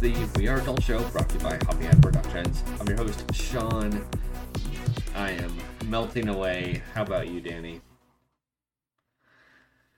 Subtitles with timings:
[0.00, 2.62] filled episode of the We Are Adult Show brought to you by Hoppy Head Productions.
[2.80, 4.06] I'm your host, Sean.
[5.14, 5.54] I am
[5.86, 6.82] melting away.
[6.94, 7.80] How about you, Danny?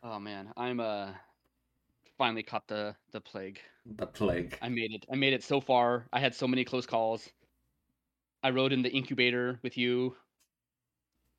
[0.03, 1.11] Oh man, I'm uh
[2.19, 3.61] finally caught the the plague.
[3.97, 4.59] The plague.
[4.61, 5.07] I made it.
[5.13, 6.07] I made it so far.
[6.13, 7.31] I had so many close calls.
[8.43, 10.17] I rode in the incubator with you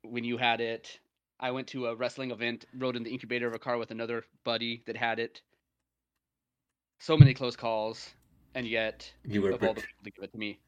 [0.02, 1.00] when you had it.
[1.38, 4.24] I went to a wrestling event, rode in the incubator of a car with another
[4.44, 5.42] buddy that had it.
[7.00, 8.14] So many close calls,
[8.54, 10.58] and yet You were of all the people to give it to me.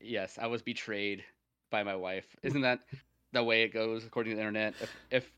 [0.00, 1.24] Yes, I was betrayed
[1.70, 2.26] by my wife.
[2.42, 2.80] Isn't that
[3.32, 4.74] the way it goes according to the internet?
[4.80, 5.32] If if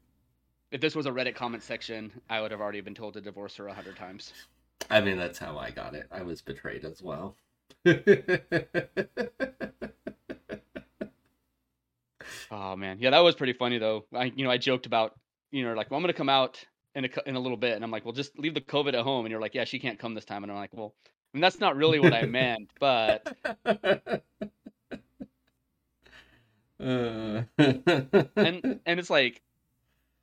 [0.72, 3.56] if this was a Reddit comment section, I would have already been told to divorce
[3.56, 4.32] her a hundred times.
[4.90, 6.06] I mean, that's how I got it.
[6.10, 7.36] I was betrayed as well.
[12.50, 14.04] Oh man, yeah, that was pretty funny though.
[14.14, 15.18] I you know I joked about
[15.50, 17.84] you know like well, I'm gonna come out in a in a little bit, and
[17.84, 19.98] I'm like, well, just leave the COVID at home, and you're like, yeah, she can't
[19.98, 20.94] come this time, and I'm like, well,
[21.36, 23.26] mean that's not really what I meant, but
[26.78, 27.44] Uh,
[28.42, 29.42] and and it's like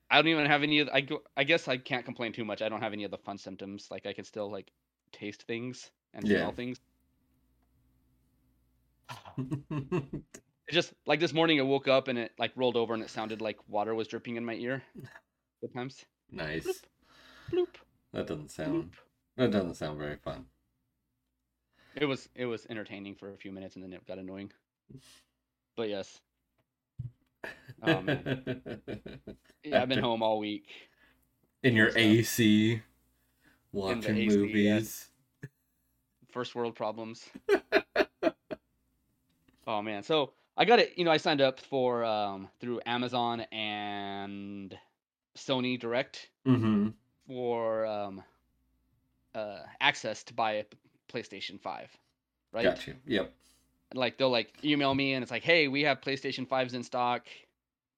[0.10, 2.62] I don't even have any of I go I guess I can't complain too much.
[2.62, 3.88] I don't have any of the fun symptoms.
[3.92, 4.72] Like I can still like
[5.12, 6.38] taste things and Yeah.
[6.40, 6.78] smell things.
[10.68, 13.10] It just like this morning I woke up and it like rolled over and it
[13.10, 14.84] sounded like water was dripping in my ear.
[15.64, 16.06] At times.
[16.32, 16.82] nice.
[17.52, 17.76] Bloop.
[18.14, 18.92] That doesn't sound.
[18.92, 18.94] Bloop.
[19.38, 20.46] That doesn't sound very fun.
[21.96, 24.52] It was it was entertaining for a few minutes and then it got annoying.
[25.76, 26.20] But yes.
[27.82, 28.82] Oh, man.
[29.64, 30.68] Yeah, I've been home all week.
[31.64, 31.92] In your.
[31.96, 32.82] AC,
[33.72, 34.38] watching AC, yeah.
[34.38, 35.10] movies.
[36.32, 37.30] First world problems.
[39.68, 40.04] oh man.
[40.04, 44.78] So I got it, you know, I signed up for um through Amazon and
[45.38, 46.90] Sony Direct Mm-hmm.
[47.28, 48.24] for um
[49.36, 50.64] uh access to buy a
[51.12, 51.90] PlayStation 5.
[52.52, 52.64] Right?
[52.64, 52.96] Got you.
[53.06, 53.34] Yep.
[53.94, 57.26] like they'll like email me and it's like, hey, we have PlayStation 5s in stock.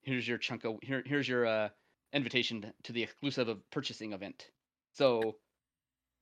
[0.01, 1.69] Here's your chunk of here, here's your uh,
[2.13, 4.47] invitation to the exclusive of purchasing event.
[4.93, 5.35] So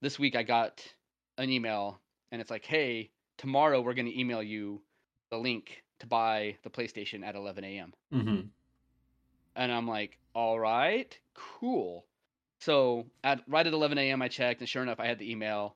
[0.01, 0.81] this week I got
[1.37, 1.99] an email
[2.31, 4.81] and it's like, hey, tomorrow we're gonna email you
[5.29, 7.93] the link to buy the PlayStation at 11 a.m.
[8.13, 8.41] Mm-hmm.
[9.55, 12.05] And I'm like, all right, cool.
[12.59, 14.21] So at right at 11 a.m.
[14.21, 15.75] I checked, and sure enough, I had the email,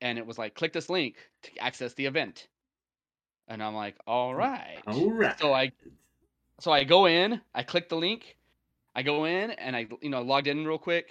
[0.00, 2.46] and it was like, click this link to access the event.
[3.48, 4.78] And I'm like, all right.
[4.86, 5.38] All right.
[5.38, 5.72] So I
[6.60, 8.36] so I go in, I click the link,
[8.94, 11.08] I go in, and I you know logged in real quick.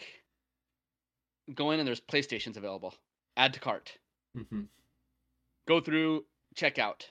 [1.54, 2.94] Go in and there's PlayStations available.
[3.36, 3.98] Add to cart.
[4.38, 4.64] Mm-hmm.
[5.68, 6.26] Go through
[6.56, 7.04] checkout,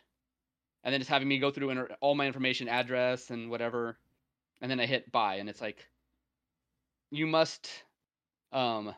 [0.85, 3.97] and then it's having me go through enter all my information, address and whatever,
[4.61, 5.87] and then I hit buy, and it's like,
[7.11, 7.69] you must,
[8.53, 8.95] um,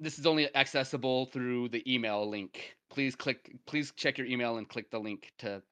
[0.00, 2.74] this is only accessible through the email link.
[2.90, 5.62] Please click, please check your email and click the link to.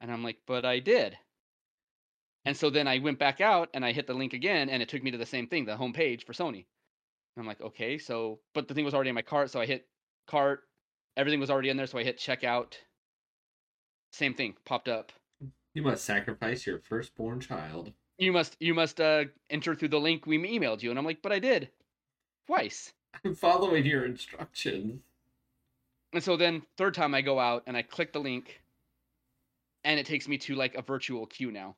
[0.00, 1.16] And I'm like, but I did.
[2.46, 4.88] And so then I went back out and I hit the link again, and it
[4.88, 6.64] took me to the same thing, the home page for Sony.
[7.36, 9.66] And I'm like, okay, so, but the thing was already in my cart, so I
[9.66, 9.86] hit
[10.26, 10.62] cart,
[11.18, 12.72] everything was already in there, so I hit checkout.
[14.12, 15.12] Same thing popped up.
[15.74, 17.92] You must sacrifice your firstborn child.
[18.18, 21.22] You must, you must uh, enter through the link we emailed you, and I'm like,
[21.22, 21.70] but I did,
[22.46, 22.92] twice.
[23.24, 25.00] I'm following your instructions.
[26.12, 28.60] And so then third time I go out and I click the link,
[29.84, 31.76] and it takes me to like a virtual queue now.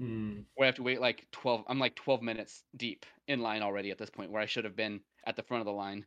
[0.00, 0.44] Mm.
[0.54, 3.90] where I have to wait like 12 I'm like 12 minutes deep in line already
[3.90, 6.06] at this point where I should have been at the front of the line.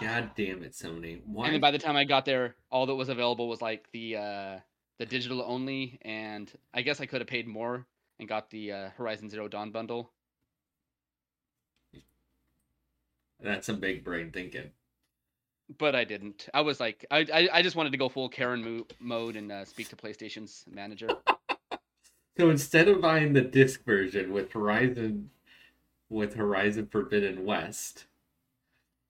[0.00, 1.20] God damn it, Sony.
[1.26, 1.46] Why?
[1.46, 4.16] And then by the time I got there, all that was available was like the
[4.16, 4.58] uh
[5.00, 7.86] the digital only and I guess I could have paid more
[8.20, 10.12] and got the uh, Horizon Zero Dawn bundle.
[13.42, 14.70] That's some big brain thinking.
[15.78, 16.48] But I didn't.
[16.52, 19.50] I was like, I I, I just wanted to go full Karen mo- mode and
[19.52, 21.08] uh, speak to PlayStation's manager.
[22.38, 25.28] So instead of buying the disc version with Horizon,
[26.08, 28.06] with Horizon Forbidden West,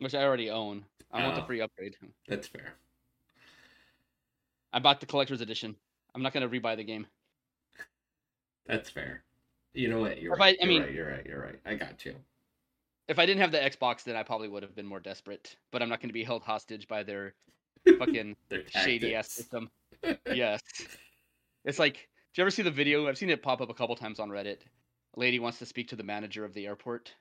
[0.01, 0.85] which I already own.
[1.13, 1.47] I want the Oh.
[1.47, 1.97] free upgrade.
[2.27, 2.73] that's fair.
[4.73, 5.77] I bought the collector's edition.
[6.15, 7.07] I'm not gonna rebuy the game.
[8.67, 9.23] That's fair.
[9.75, 10.21] You know what?
[10.21, 10.57] You're right.
[10.61, 10.93] I- I you're mean- right.
[10.93, 11.27] You're right.
[11.27, 11.61] You're right.
[11.65, 12.17] I got you.
[13.11, 15.57] If I didn't have the Xbox, then I probably would have been more desperate.
[15.73, 17.35] But I'm not going to be held hostage by their
[17.99, 19.69] fucking They're shady ass system.
[20.33, 20.63] Yes.
[21.65, 22.01] It's like, do
[22.41, 23.09] you ever see the video?
[23.09, 24.59] I've seen it pop up a couple times on Reddit.
[25.17, 27.13] A lady wants to speak to the manager of the airport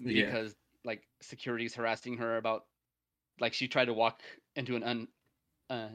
[0.00, 0.24] Yeah.
[0.24, 2.64] because like security's harassing her about
[3.38, 4.22] like she tried to walk
[4.56, 5.08] into an un
[5.68, 5.88] uh,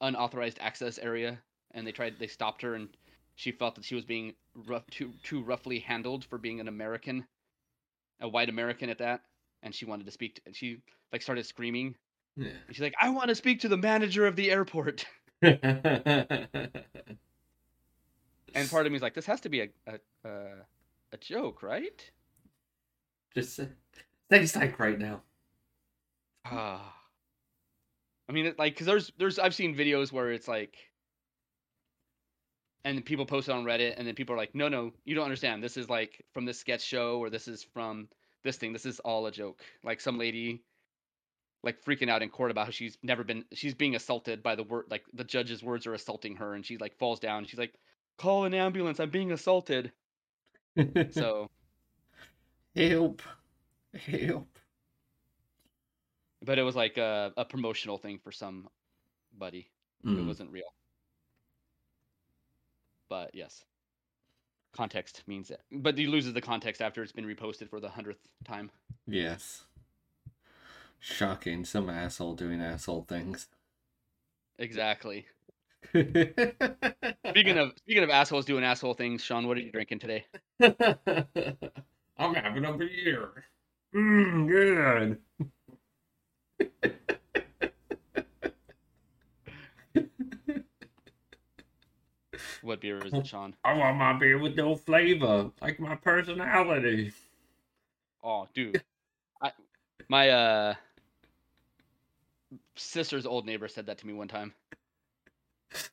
[0.00, 1.38] unauthorized access area
[1.72, 2.88] and they tried they stopped her and
[3.42, 4.34] she felt that she was being
[4.66, 7.26] rough, too too roughly handled for being an American,
[8.20, 9.22] a white American at that,
[9.62, 10.36] and she wanted to speak.
[10.36, 10.78] To, she
[11.12, 11.96] like started screaming.
[12.36, 12.50] Yeah.
[12.66, 15.04] And she's like, "I want to speak to the manager of the airport."
[18.54, 20.46] And part of me is like, "This has to be a a a,
[21.12, 22.10] a joke, right?"
[23.34, 25.22] Just uh, psych right now.
[26.44, 26.94] Ah.
[28.28, 30.76] I mean, it, like, cause there's there's I've seen videos where it's like,
[32.84, 35.14] and then people post it on Reddit, and then people are like, "No, no, you
[35.14, 35.62] don't understand.
[35.62, 38.08] This is like from this sketch show, or this is from
[38.44, 38.72] this thing.
[38.72, 40.64] This is all a joke." Like some lady,
[41.62, 44.64] like freaking out in court about how she's never been, she's being assaulted by the
[44.64, 47.44] word, like the judge's words are assaulting her, and she like falls down.
[47.44, 47.74] She's like,
[48.18, 49.00] "Call an ambulance!
[49.00, 49.92] I'm being assaulted."
[51.10, 51.48] So,
[52.74, 53.22] help,
[53.94, 54.58] help.
[56.42, 59.70] but it was like a, a promotional thing for somebody.
[60.14, 60.72] It Mm, wasn't real.
[63.12, 63.66] But yes,
[64.74, 65.60] context means it.
[65.70, 68.70] But he loses the context after it's been reposted for the hundredth time.
[69.06, 69.64] yes.
[70.98, 71.66] Shocking.
[71.66, 73.48] Some asshole doing asshole things.
[74.58, 75.26] Exactly.
[75.90, 80.24] Speaking of speaking of assholes doing asshole things, Sean, what are you drinking today?
[82.18, 83.44] I'm having a beer.
[83.94, 85.18] Mmm, good.
[92.62, 93.54] What beer is it, Sean?
[93.64, 97.12] I want my beer with no flavor, like my personality.
[98.22, 98.82] Oh, dude,
[99.42, 99.50] I,
[100.08, 100.74] my uh
[102.76, 104.54] sister's old neighbor said that to me one time.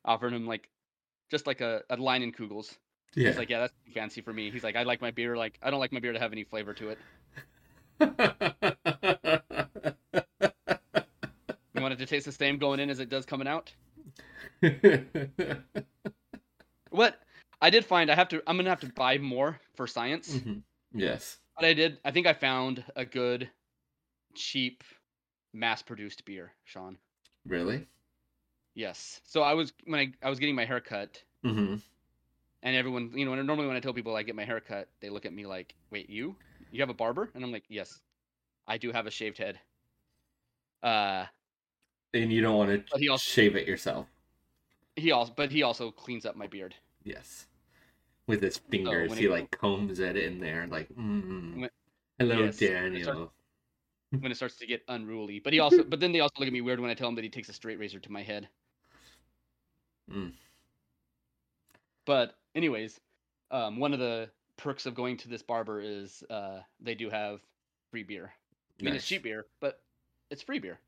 [0.06, 0.70] Offered him like
[1.32, 2.78] just like a, a Leinenkugels.
[3.16, 3.30] Yeah.
[3.30, 4.52] He's like, yeah, that's too fancy for me.
[4.52, 6.44] He's like, I like my beer like I don't like my beer to have any
[6.44, 7.00] flavor to it.
[11.80, 13.72] You want it to taste the same going in as it does coming out?
[16.90, 17.20] What
[17.62, 20.30] I did find I have to I'm gonna have to buy more for science.
[20.36, 20.64] Mhm.
[20.94, 21.38] Yes.
[21.56, 23.50] But I did I think I found a good
[24.36, 24.84] cheap
[25.54, 26.98] mass produced beer, Sean.
[27.46, 27.86] Really?
[28.76, 29.22] Yes.
[29.24, 31.76] So I was when I, I was getting my hair cut Mm-hmm.
[32.64, 35.10] and everyone you know normally when I tell people I get my hair cut, they
[35.10, 36.36] look at me like, Wait, you?
[36.72, 37.30] You have a barber?
[37.34, 38.00] And I'm like, Yes.
[38.68, 39.60] I do have a shaved head.
[40.84, 41.26] Uh
[42.14, 44.08] And you don't want to also- shave it yourself.
[45.00, 46.76] He also but he also cleans up my beard.
[47.04, 47.48] Yes.
[48.28, 51.62] With his fingers, when he it- like combs it in there, like, mm.
[51.62, 51.70] When-
[52.20, 53.32] hello, Yes, when it starts-
[54.20, 55.40] when it starts to get unruly.
[55.40, 57.16] But he also but then they also look at me weird when I tell them
[57.16, 58.48] that he takes a straight razor to my head.
[60.12, 60.34] Mm.
[62.06, 63.00] But anyways,
[63.52, 67.40] um, one of the perks of going to this barber is uh, they do have
[67.92, 68.32] free beer.
[68.80, 69.82] I mean, it's cheap beer, but
[70.30, 70.80] it's free beer.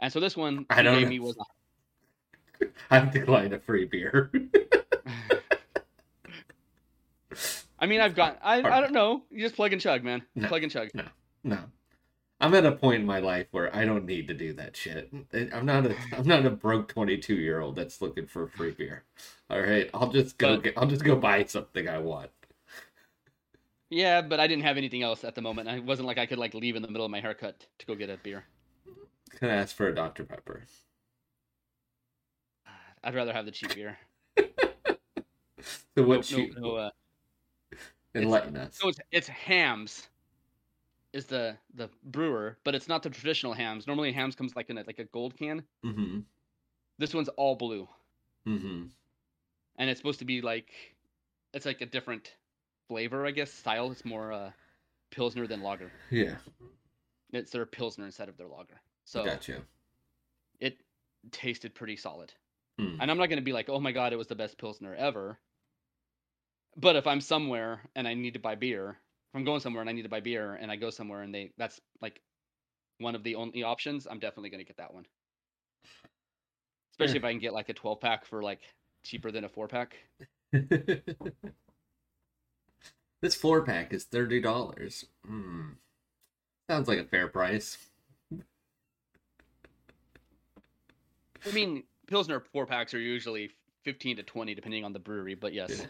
[0.00, 1.08] And so this one I he don't gave know.
[1.10, 1.36] me was
[2.90, 4.30] I've declined a free beer.
[7.78, 9.22] I mean, I've got I, I don't know.
[9.30, 10.22] You just plug and chug, man.
[10.34, 10.48] No.
[10.48, 10.90] Plug and chug.
[10.94, 11.04] no.
[11.44, 11.58] No.
[12.40, 15.12] I'm at a point in my life where I don't need to do that shit.
[15.52, 19.04] I'm not a I'm not a broke 22 year old that's looking for free beer.
[19.48, 22.30] All right, I'll just go But- get I'll just go buy something I want.
[23.90, 25.68] Yeah, but I didn't have anything else at the moment.
[25.68, 27.94] I wasn't like I could like leave in the middle of my haircut to go
[27.94, 28.44] get a beer.
[29.38, 30.62] Can I ask for a Dr Pepper?
[33.04, 33.98] I'd rather have the cheap beer.
[35.96, 36.90] So what no, you no, uh,
[38.14, 38.76] enlighten us?
[38.80, 40.08] So it's it's Hamm's
[41.12, 43.86] is the the brewer, but it's not the traditional Hamm's.
[43.86, 45.62] Normally Hamm's comes like in a, like a gold can.
[45.84, 46.20] Mm-hmm.
[46.98, 47.86] This one's all blue,
[48.46, 48.86] Mm-hmm.
[49.76, 50.70] and it's supposed to be like
[51.52, 52.34] it's like a different
[52.88, 53.52] flavor, I guess.
[53.52, 53.92] Style.
[53.92, 54.50] It's more uh,
[55.10, 55.92] pilsner than lager.
[56.10, 56.36] Yeah,
[57.32, 58.80] It's their pilsner instead of their lager.
[59.04, 59.60] So gotcha.
[60.58, 60.78] it
[61.30, 62.32] tasted pretty solid.
[62.78, 62.96] Hmm.
[63.00, 65.38] And I'm not gonna be like, oh my god, it was the best pilsner ever.
[66.76, 69.90] But if I'm somewhere and I need to buy beer, if I'm going somewhere and
[69.90, 72.20] I need to buy beer and I go somewhere and they that's like
[72.98, 75.04] one of the only options, I'm definitely gonna get that one.
[76.92, 78.60] Especially if I can get like a 12 pack for like
[79.04, 79.96] cheaper than a four pack.
[83.22, 85.06] this four pack is thirty dollars.
[85.26, 85.70] Hmm.
[86.70, 87.78] Sounds like a fair price.
[91.44, 93.50] I mean, pilsner four packs are usually
[93.84, 95.86] 15 to 20 depending on the brewery, but yes.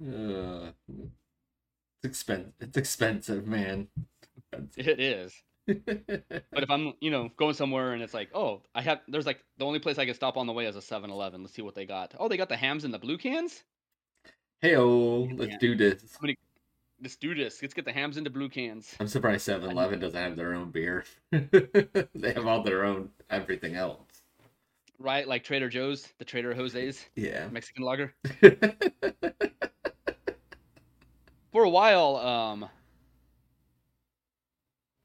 [0.00, 0.70] Uh,
[2.04, 3.88] it's expen- It's expensive, man.
[4.76, 5.32] It is.
[6.50, 9.40] But if I'm, you know, going somewhere and it's like, oh, I have, there's like,
[9.58, 11.42] the only place I can stop on the way is a 7 Eleven.
[11.42, 12.14] Let's see what they got.
[12.18, 13.64] Oh, they got the Hamm's in the blue cans?
[14.60, 15.58] hey, oh, let's Yeah.
[15.60, 16.18] do this.
[17.00, 17.60] Let's do this.
[17.62, 18.94] Let's get the Hamm's into blue cans.
[18.98, 21.04] I'm surprised 7 Eleven doesn't have their own beer.
[21.32, 24.07] they have all their own everything else.
[24.98, 25.26] Right?
[25.28, 27.48] Like Trader Joe's, the Trader Jose's Yeah.
[27.50, 28.14] Mexican lager.
[31.52, 32.68] For a while, um,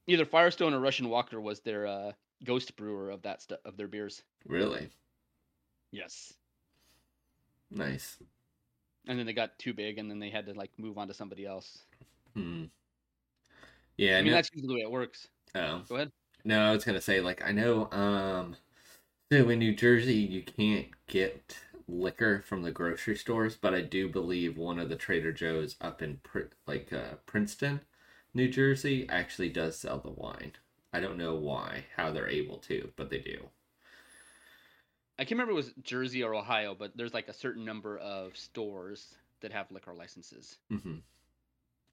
[0.08, 2.12] either Firestone or Russian Walker was their uh,
[2.44, 4.24] ghost brewer of that stuff of their beers.
[4.48, 4.90] really
[5.92, 6.34] Yes.
[7.72, 8.18] nice.
[9.08, 11.14] And then they got too big, and then they had to like move on to
[11.14, 11.80] somebody else.
[12.36, 12.66] Hmm.
[13.98, 14.18] Yeah.
[14.18, 15.28] I mean, no- that's usually the way it works.
[15.56, 15.82] oh.
[15.88, 16.12] Go ahead.
[16.46, 18.56] No, I was gonna say like I know um
[19.34, 24.08] so in New Jersey you can't get liquor from the grocery stores, but I do
[24.08, 26.20] believe one of the Trader Joe's up in
[26.68, 27.82] like uh, Princeton,
[28.36, 30.52] New Jersey actually does sell the wine.
[30.94, 33.40] I don't know why, how they're able to, but they do.
[35.18, 37.98] I can't remember if it was Jersey or Ohio, but there's like a certain number
[37.98, 40.58] of stores that have liquor licenses.
[40.72, 40.98] Mm-hmm.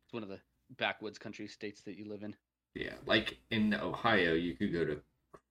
[0.04, 0.40] It's one of the
[0.76, 2.36] backwoods country states that you live in.
[2.74, 5.00] Yeah, like in Ohio, you could go to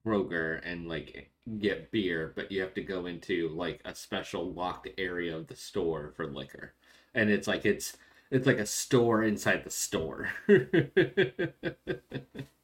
[0.05, 4.87] Kroger and like get beer, but you have to go into like a special locked
[4.97, 6.73] area of the store for liquor,
[7.13, 7.97] and it's like it's
[8.31, 10.29] it's like a store inside the store.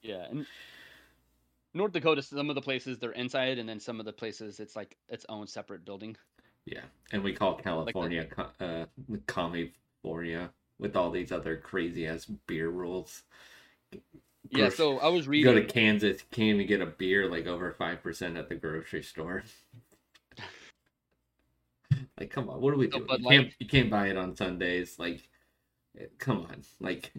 [0.01, 0.47] Yeah, and
[1.75, 4.75] North Dakota, some of the places they're inside, and then some of the places it's
[4.75, 6.17] like its own separate building.
[6.65, 8.85] yeah, and we call California co- uh
[9.27, 13.23] California with all these other crazy ass beer rules.
[14.49, 17.71] Yeah, so I was You go to Kansas, can't even get a beer like over
[17.71, 19.43] five percent at the grocery store.
[22.19, 23.21] like, come on, what are we So doing?
[23.21, 24.99] You can't, you can't buy it on Sundays.
[24.99, 25.27] Like,
[25.99, 27.11] eh, come on, like,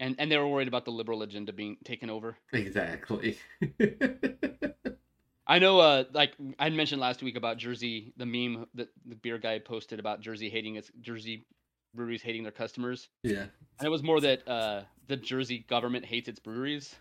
[0.00, 2.36] and and they were worried about the liberal agenda being taken over.
[2.52, 3.38] exactly.
[5.46, 9.38] I know, uh, like I mentioned last week about Jersey, the meme that the beer
[9.38, 11.46] guy posted about Jersey hating its Jersey
[11.94, 13.46] breweries hating their customers, yeah.
[13.78, 16.98] and it was more that uh, the Jersey government hates its breweries,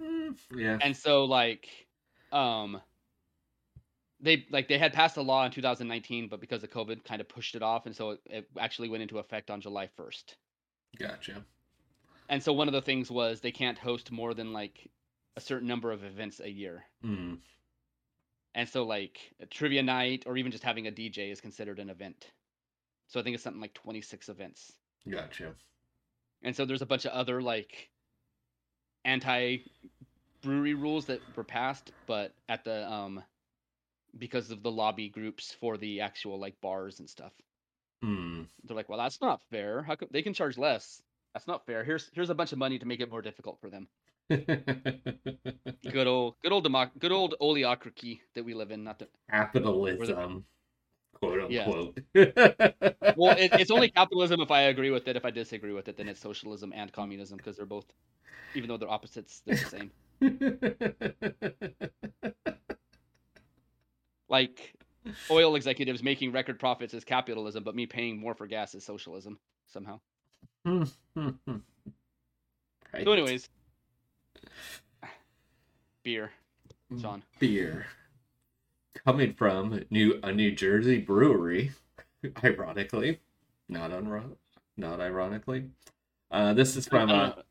[0.00, 0.80] Mm, yeah.
[0.80, 1.68] and so like,
[2.32, 2.80] um,
[4.20, 7.28] they like they had passed a law in 2019, but because of COVID, kind of
[7.28, 10.36] pushed it off, and so it, it actually went into effect on July 1st.
[10.98, 11.44] Gotcha.
[12.28, 14.90] And so one of the things was they can't host more than like
[15.36, 16.86] a certain number of events a year.
[17.04, 17.38] Mm,
[18.54, 21.90] And so like a trivia night or even just having a DJ is considered an
[21.90, 22.32] event.
[23.08, 24.78] So I think it's something like 26 events.
[25.08, 25.54] gotcha.
[26.42, 27.90] And so there's a bunch of other like
[29.04, 29.58] anti
[30.42, 33.22] brewery rules that were passed, but at the um
[34.18, 37.32] because of the lobby groups for the actual like bars and stuff.
[38.04, 39.82] Mm, They're like, "Well, that's not fair.
[39.82, 41.00] How come they can charge less?
[41.32, 41.84] That's not fair.
[41.84, 43.88] Here's here's a bunch of money to make it more difficult for them."
[44.30, 50.44] Good old good old democ- good old oligarchy that we live in, not the Capitalism,
[51.22, 51.68] quote Yeah.
[53.16, 55.16] well, it, it's only capitalism if I agree with it.
[55.16, 57.86] If I disagree with it, then it's socialism and communism because they're both,
[58.54, 59.90] even though they're opposites, they're the same.
[64.28, 64.74] Like
[65.30, 69.38] oil executives making record profits is capitalism, but me paying more for gas is socialism
[69.66, 70.00] somehow.
[70.64, 70.88] right.
[73.04, 73.50] So, anyways,
[76.02, 76.30] beer,
[76.98, 77.22] Sean.
[77.38, 77.84] beer
[78.94, 81.72] coming from new a New Jersey brewery,
[82.44, 83.20] ironically,
[83.68, 84.36] not unro-
[84.76, 85.66] not ironically.
[86.30, 87.42] Uh, this is from I uh,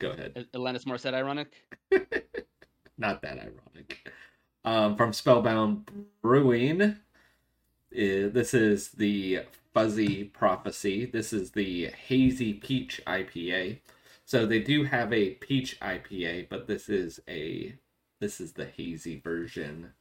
[0.00, 1.52] go ahead, Is Alanis Morissette ironic?
[2.98, 4.08] not that ironic.
[4.64, 5.90] Um, from Spellbound
[6.22, 6.82] Brewing.
[6.82, 6.96] Uh,
[7.90, 9.40] this is the
[9.72, 11.06] Fuzzy Prophecy.
[11.06, 13.78] This is the Hazy Peach IPA.
[14.28, 17.74] So they do have a peach IPA, but this is a
[18.20, 19.92] this is the hazy version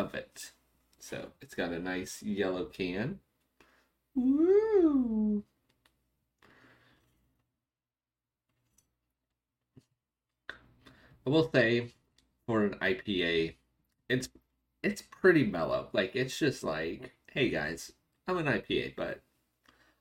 [0.00, 0.52] of it.
[0.98, 3.20] So it's got a nice yellow can.
[4.14, 5.44] Woo!
[11.26, 11.92] I will say
[12.46, 13.54] for an IPA,
[14.08, 14.28] it's
[14.82, 15.88] it's pretty mellow.
[15.92, 17.92] Like it's just like, hey guys,
[18.26, 19.20] I'm an IPA, but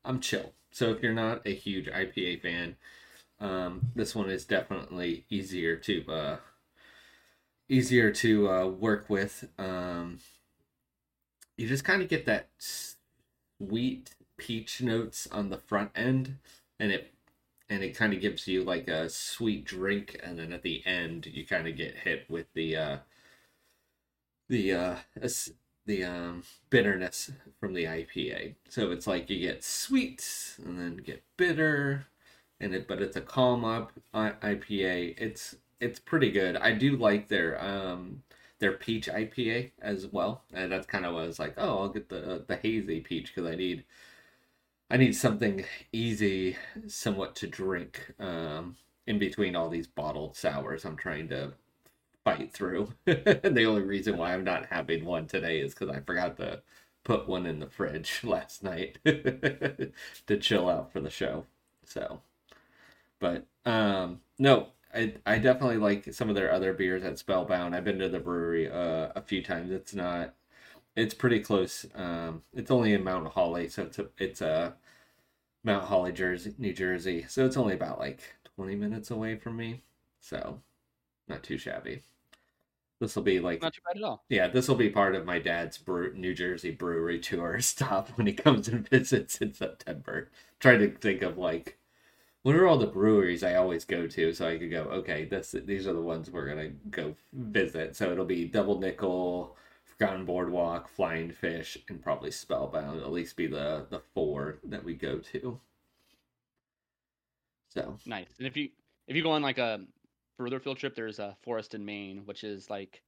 [0.05, 0.53] I'm chill.
[0.71, 2.75] So if you're not a huge IPA fan,
[3.39, 6.37] um, this one is definitely easier to uh,
[7.69, 9.47] easier to uh, work with.
[9.57, 10.17] Um,
[11.57, 16.37] you just kind of get that sweet peach notes on the front end,
[16.79, 17.13] and it
[17.69, 21.27] and it kind of gives you like a sweet drink, and then at the end
[21.27, 22.97] you kind of get hit with the uh,
[24.47, 24.95] the uh,
[25.85, 28.55] the um, bitterness from the IPA.
[28.69, 32.07] So it's like you get sweet and then get bitter,
[32.59, 35.15] and it but it's a calm up IPA.
[35.17, 36.57] It's it's pretty good.
[36.57, 38.23] I do like their um
[38.59, 41.53] their peach IPA as well, and that's kind of was like.
[41.57, 43.83] Oh, I'll get the the hazy peach because I need
[44.91, 46.57] I need something easy,
[46.87, 51.53] somewhat to drink um in between all these bottled sours I'm trying to
[52.25, 52.93] fight through.
[53.07, 56.61] And the only reason why I'm not having one today is because I forgot to
[57.05, 61.45] put one in the fridge last night to chill out for the show.
[61.85, 62.21] So,
[63.19, 67.75] but um, no, I I definitely like some of their other beers at Spellbound.
[67.75, 69.71] I've been to the brewery uh, a few times.
[69.71, 70.35] It's not,
[70.95, 71.85] it's pretty close.
[71.95, 74.75] Um, it's only in Mount Holly, so it's a it's a
[75.63, 77.25] Mount Holly, Jersey, New Jersey.
[77.29, 78.21] So it's only about like
[78.55, 79.83] 20 minutes away from me.
[80.21, 80.61] So
[81.29, 82.03] not too shabby.
[83.01, 84.25] This will be like Not too bad at all.
[84.29, 88.27] yeah, this will be part of my dad's brew- New Jersey brewery tour stop when
[88.27, 90.29] he comes and visits in September.
[90.59, 91.78] Trying to think of like
[92.43, 95.53] what are all the breweries I always go to so I could go, okay, this
[95.65, 97.95] these are the ones we're gonna go visit.
[97.95, 103.01] So it'll be Double Nickel, Forgotten Boardwalk, Flying Fish, and probably Spellbound.
[103.01, 105.59] At least be the the four that we go to.
[107.69, 108.29] So Nice.
[108.37, 108.69] And if you
[109.07, 109.81] if you go on like a
[110.37, 113.01] further field trip, there's a forest in Main, which is like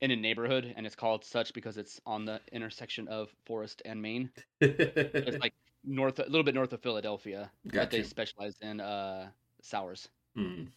[0.00, 4.02] in a neighborhood, and it's called such because it's on the intersection of forest and
[4.02, 4.30] Main.
[4.60, 5.54] It's like
[5.86, 9.28] north, a little bit north of Philadelphia, but they specialize in uh
[9.62, 10.08] sours.
[10.36, 10.68] Mm.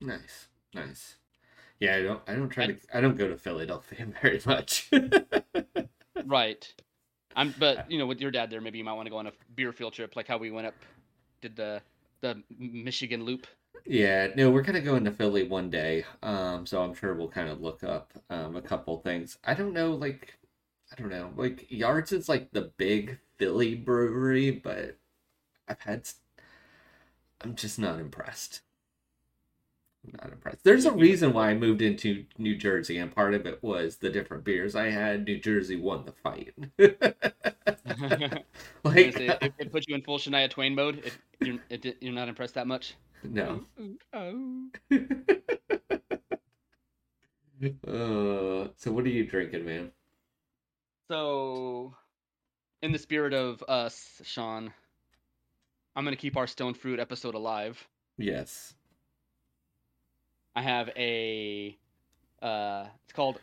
[0.00, 1.16] Nice, nice.
[1.78, 2.20] Yeah, I don't.
[2.28, 2.96] I don't try And- to.
[2.96, 4.90] I don't go to Philadelphia very much.
[6.24, 6.72] Right.
[7.36, 9.26] I'm, but you know, with your dad there, maybe you might want to go on
[9.28, 10.74] a beer field trip, like how we went up,
[11.40, 11.80] did the
[12.20, 13.46] the Michigan Loop.
[13.86, 16.04] yeah, no, we're gonna go into Philly one day.
[16.22, 19.38] Um, so I'm sure we'll kind of look up um a couple things.
[19.44, 20.36] I don't know, like,
[20.92, 24.98] I don't know, like Yards is like the big Philly brewery, but
[25.66, 26.08] I've had.
[27.40, 28.60] I'm just not impressed.
[30.04, 30.62] I'm not impressed.
[30.62, 34.10] There's a reason why I moved into New Jersey, and part of it was the
[34.10, 35.24] different beers I had.
[35.24, 36.54] New Jersey won the fight.
[38.84, 41.02] Like, say, it, it puts you in full Shania Twain mode.
[41.04, 42.94] If you're it, you're not impressed that much.
[43.22, 43.64] no.
[44.12, 44.68] Oh.
[47.86, 49.92] Uh, so what are you drinking, man?
[51.10, 51.94] So,
[52.82, 54.72] in the spirit of us, Sean,
[55.96, 57.86] I'm gonna keep our stone fruit episode alive.
[58.18, 58.74] Yes.
[60.54, 61.76] I have a,
[62.42, 63.40] uh, it's called,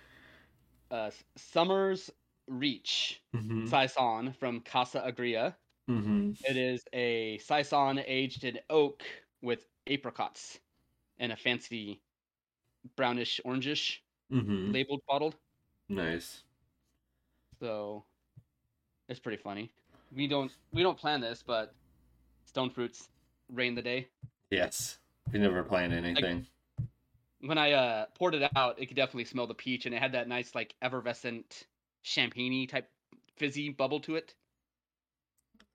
[0.91, 2.11] uh, Summer's
[2.47, 3.65] Reach Mm-hmm.
[3.67, 5.55] Saison from Casa Agria.
[5.89, 6.31] Mm-hmm.
[6.43, 9.03] It is a saison aged in oak
[9.41, 10.59] with apricots
[11.19, 12.01] and a fancy
[12.95, 13.97] brownish orangish
[14.31, 14.71] Mm-hmm.
[14.73, 15.35] labeled bottled.
[15.89, 16.43] Nice.
[17.59, 18.03] So
[19.09, 19.71] it's pretty funny.
[20.15, 21.73] We don't we don't plan this, but
[22.45, 23.09] stone fruits
[23.53, 24.07] rain the day.
[24.49, 24.97] Yes.
[25.31, 26.45] We never plan anything.
[27.41, 30.13] When I uh poured it out, it could definitely smell the peach, and it had
[30.13, 31.65] that nice like effervescent
[32.01, 32.89] champagne type
[33.35, 34.33] fizzy bubble to it.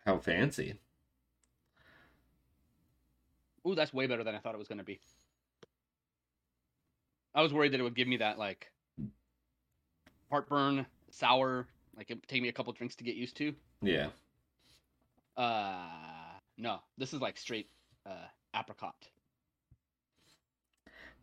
[0.05, 0.75] How fancy.
[3.67, 4.99] Ooh, that's way better than I thought it was gonna be.
[7.35, 8.73] I was worried that it would give me that like
[10.31, 13.55] heartburn, sour, like it take me a couple drinks to get used to.
[13.81, 14.09] Yeah.
[15.37, 17.69] Uh no, this is like straight
[18.07, 18.95] uh apricot.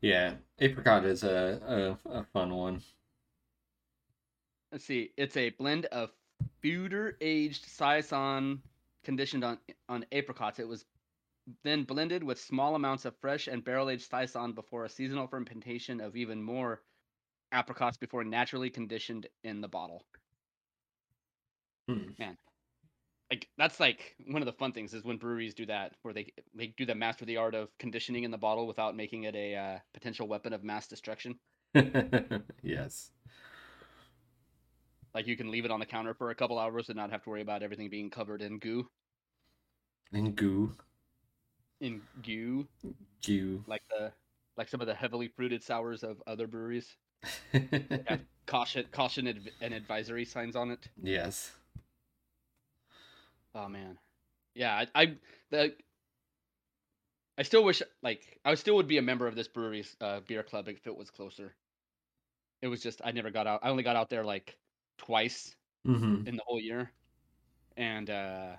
[0.01, 0.33] Yeah.
[0.59, 2.81] Apricot is a, a, a fun one.
[4.71, 6.11] Let's see, it's a blend of
[6.63, 8.61] foeder aged saison
[9.03, 10.59] conditioned on on apricots.
[10.59, 10.85] It was
[11.63, 15.99] then blended with small amounts of fresh and barrel aged saison before a seasonal fermentation
[15.99, 16.81] of even more
[17.51, 20.03] apricots before naturally conditioned in the bottle.
[21.89, 22.11] Hmm.
[22.19, 22.37] Man,
[23.31, 26.31] like that's like one of the fun things is when breweries do that, where they
[26.55, 29.55] they do the master the art of conditioning in the bottle without making it a
[29.55, 31.39] uh, potential weapon of mass destruction.
[32.63, 33.11] yes.
[35.13, 37.23] Like you can leave it on the counter for a couple hours and not have
[37.23, 38.89] to worry about everything being covered in goo.
[40.11, 40.75] In goo.
[41.81, 42.67] In goo,
[43.25, 43.63] Goo.
[43.67, 44.13] like the
[44.57, 46.97] like some of the heavily fruited sours of other breweries.
[48.47, 49.27] Caution, caution,
[49.61, 50.89] and advisory signs on it.
[51.01, 51.51] yes.
[53.55, 53.97] Oh man,
[54.55, 55.17] yeah, I, I
[55.51, 55.75] the
[57.37, 60.43] I still wish like I still would be a member of this brewery's uh, beer
[60.43, 61.55] club if it was closer.
[62.61, 63.61] It was just I never got out.
[63.63, 64.57] I only got out there like
[64.97, 65.55] twice
[65.87, 66.23] Mm-hmm.
[66.25, 66.91] in the whole year,
[67.77, 68.55] and uh,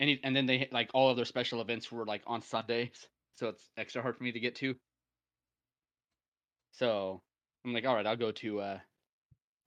[0.00, 3.48] any and then they like all of their special events were like on Sundays, so
[3.48, 4.74] it's extra hard for me to get to.
[6.72, 7.22] So
[7.64, 8.60] I'm like, all right, I'll go to.
[8.60, 8.78] Uh,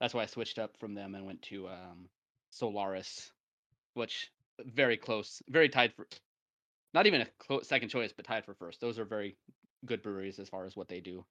[0.00, 2.08] that's why I switched up from them and went to um,
[2.50, 3.30] Solaris,
[3.94, 4.30] which
[4.64, 6.06] very close, very tied for,
[6.94, 8.80] not even a close second choice, but tied for first.
[8.80, 9.36] Those are very
[9.86, 11.24] good breweries as far as what they do.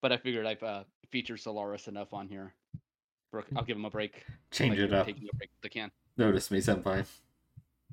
[0.00, 2.54] But I figured I've uh, featured Solaris enough on here.
[3.30, 4.24] For, I'll give them a break.
[4.50, 5.06] Change like it up.
[5.06, 5.90] Taking a break if they can.
[6.16, 7.04] Notice me, senpai.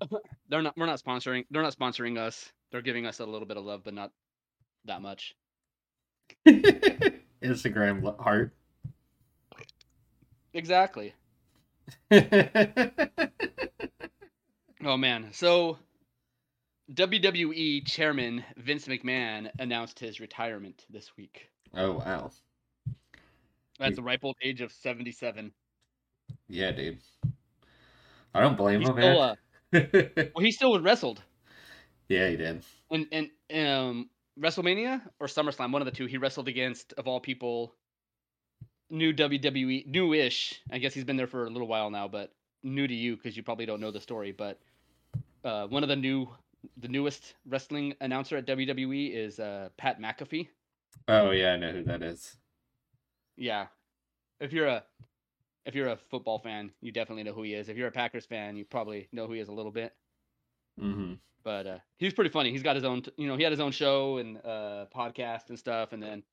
[0.50, 0.78] They're not.
[0.78, 1.46] We're not sponsoring.
[1.50, 2.52] They're not sponsoring us.
[2.72, 4.12] They're giving us a little bit of love, but not
[4.86, 5.36] that much.
[7.44, 8.54] Instagram heart.
[10.54, 11.14] Exactly.
[14.84, 15.30] Oh man.
[15.32, 15.78] So
[16.94, 22.32] WWE chairman Vince McMahon announced his retirement this week oh wow.
[23.80, 25.52] at He- the ripe old age of 77.
[26.48, 27.00] Yeah, dude.
[28.34, 29.38] I don't blame He's him, still man.
[29.74, 29.82] uh,
[30.36, 31.22] well, he still wrestled
[32.08, 32.64] yeah, he did.
[32.92, 33.32] And in
[33.68, 36.06] um WrestleMania or SummerSlam, one of the two.
[36.06, 37.74] He wrestled against of all people
[38.90, 40.62] new WWE newish.
[40.72, 43.36] I guess he's been there for a little while now, but new to you because
[43.38, 44.32] you probably don't know the story.
[44.32, 44.60] But
[45.44, 46.30] uh, one of the new
[46.78, 50.48] the newest wrestling announcer at WWE is uh, Pat McAfee.
[51.08, 52.36] Oh yeah, I know who that is.
[53.38, 53.68] Yeah.
[54.40, 54.84] If you're a
[55.66, 57.70] if you're a football fan, you definitely know who he is.
[57.70, 59.94] If you're a Packers fan, you probably know who he is a little bit.
[60.80, 61.14] Mm-hmm.
[61.44, 62.52] But uh, he's pretty funny.
[62.52, 65.60] He's got his own, you know, he had his own show and uh, podcast and
[65.60, 66.24] stuff, and then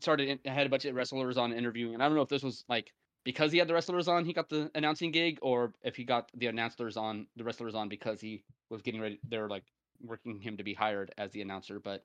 [0.00, 1.94] started in- had a bunch of wrestlers on interviewing.
[1.94, 2.92] And I don't know if this was like
[3.24, 6.30] because he had the wrestlers on, he got the announcing gig, or if he got
[6.36, 9.18] the announcers on the wrestlers on because he was getting ready.
[9.28, 9.64] They're like
[10.04, 11.80] working him to be hired as the announcer.
[11.80, 12.04] But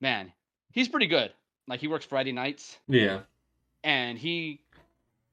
[0.00, 0.32] man,
[0.72, 1.32] he's pretty good.
[1.66, 2.78] Like he works Friday nights.
[2.88, 3.20] Yeah.
[3.84, 4.60] and he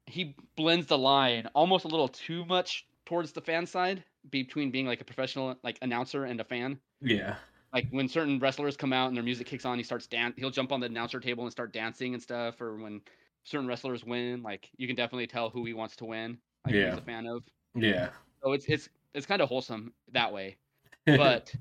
[0.06, 4.86] he blends the line almost a little too much towards the fan side between being
[4.88, 6.80] like a professional like announcer and a fan.
[7.02, 7.36] Yeah.
[7.74, 10.50] Like when certain wrestlers come out and their music kicks on, he starts dan- he'll
[10.50, 12.62] jump on the announcer table and start dancing and stuff.
[12.62, 13.02] Or when
[13.44, 16.40] certain wrestlers win, like you can definitely tell who he wants to win.
[16.66, 16.90] Like Yeah.
[16.90, 17.44] he's a fan of.
[17.76, 18.10] Yeah.
[18.44, 20.58] So it's it's it's kind of wholesome that way.
[21.06, 21.54] But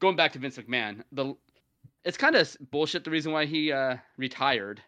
[0.00, 1.34] going back to Vince McMahon, the
[2.04, 4.82] it's kind of bullshit the reason why he uh, retired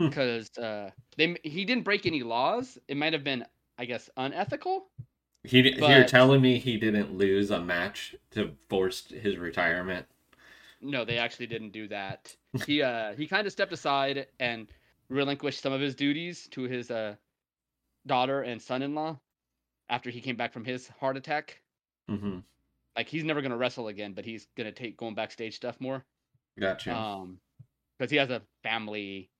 [0.00, 0.08] Hmm.
[0.08, 2.78] because uh, they he didn't break any laws.
[2.88, 3.44] It might have been,
[3.78, 4.90] I guess, unethical.
[5.44, 10.06] He di- you're telling me he didn't lose a match to force his retirement.
[10.82, 12.34] No, they actually didn't do that.
[12.66, 14.68] He uh he kind of stepped aside and
[15.08, 17.16] relinquished some of his duties to his uh
[18.06, 19.18] daughter and son-in-law
[19.88, 21.60] after he came back from his heart attack.
[22.10, 22.38] Mm-hmm.
[22.96, 26.04] Like he's never gonna wrestle again, but he's gonna take going backstage stuff more.
[26.58, 26.94] Gotcha.
[26.94, 27.38] Um,
[27.98, 29.30] because he has a family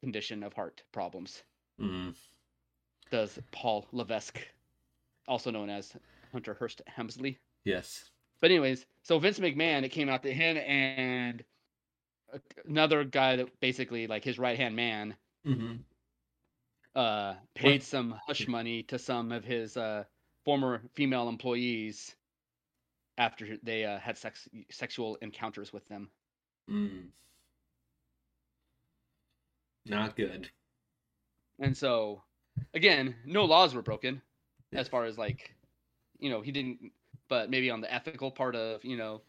[0.00, 1.42] condition of heart problems.
[1.80, 2.14] mm.
[3.10, 4.38] Does Paul Levesque,
[5.30, 5.96] also known as
[6.32, 7.38] Hunter Hearst Helmsley.
[7.64, 8.10] Yes.
[8.42, 11.44] But anyways, so Vince McMahon, it came out to him and
[12.68, 15.16] another guy that basically like his right hand man
[15.46, 15.76] Mm-hmm.
[16.94, 20.04] uh paid some hush money to some of his uh
[20.44, 22.14] former female employees
[23.16, 26.10] after they uh, had sex sexual encounters with them.
[26.70, 27.08] Mm.
[29.86, 30.50] Not good.
[31.58, 32.22] And so,
[32.74, 34.22] again, no laws were broken.
[34.72, 35.54] As far as like,
[36.18, 36.92] you know, he didn't,
[37.28, 39.22] but maybe on the ethical part of, you know,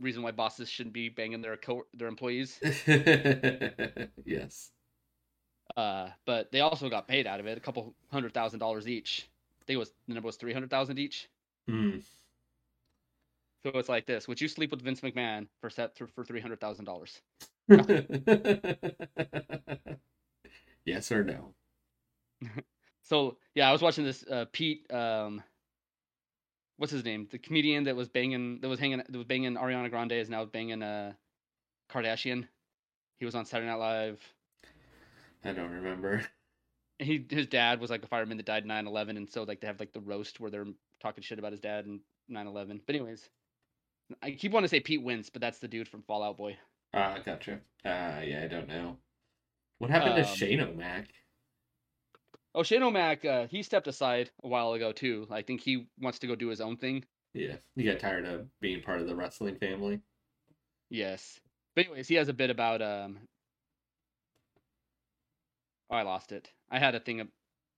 [0.00, 2.58] reason why bosses shouldn't be banging their co- their employees.
[4.24, 4.70] yes.
[5.76, 9.28] Uh, but they also got paid out of it, a couple hundred thousand dollars each.
[9.62, 11.28] I think it was the number was three hundred thousand each.
[11.68, 12.02] Mm.
[13.64, 16.60] So it's like this: Would you sleep with Vince McMahon for set for three hundred
[16.60, 17.20] thousand dollars?
[20.84, 21.54] yes or no?
[23.08, 24.90] So yeah, I was watching this uh, Pete.
[24.92, 25.42] Um,
[26.76, 27.26] what's his name?
[27.30, 30.44] The comedian that was banging, that was hanging, that was banging Ariana Grande is now
[30.44, 31.12] banging uh,
[31.90, 32.46] Kardashian.
[33.18, 34.20] He was on Saturday Night Live.
[35.44, 36.22] I don't remember.
[36.98, 39.68] He his dad was like a fireman that died in 9/11, and so like they
[39.68, 40.66] have like the roast where they're
[41.00, 42.80] talking shit about his dad in 9/11.
[42.86, 43.30] But anyways,
[44.20, 46.56] I keep wanting to say Pete Wentz, but that's the dude from Fall Out Boy.
[46.92, 47.60] Ah, gotcha.
[47.84, 48.96] Uh, yeah, I don't know.
[49.78, 51.06] What happened to Um, Shane O'Mac?
[52.54, 55.26] Oh, Shane O'Mac, uh, he stepped aside a while ago too.
[55.30, 57.04] I think he wants to go do his own thing.
[57.34, 60.00] Yeah, he got tired of being part of the wrestling family.
[60.90, 61.40] Yes.
[61.74, 63.18] But anyways, he has a bit about um
[65.90, 66.50] Oh, I lost it.
[66.70, 67.28] I had a thing of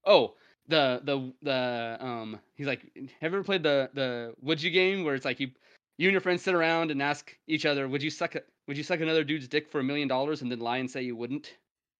[0.07, 0.35] Oh,
[0.69, 5.05] the the the um he's like have you ever played the the would you game
[5.05, 5.51] where it's like you
[5.99, 8.79] you and your friends sit around and ask each other, would you suck a, would
[8.79, 11.15] you suck another dude's dick for a million dollars and then lie and say you
[11.15, 11.55] wouldn't?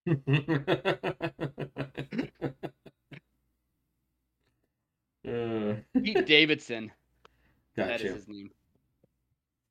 [6.03, 6.93] Pete Davidson.
[7.77, 8.51] That is his name.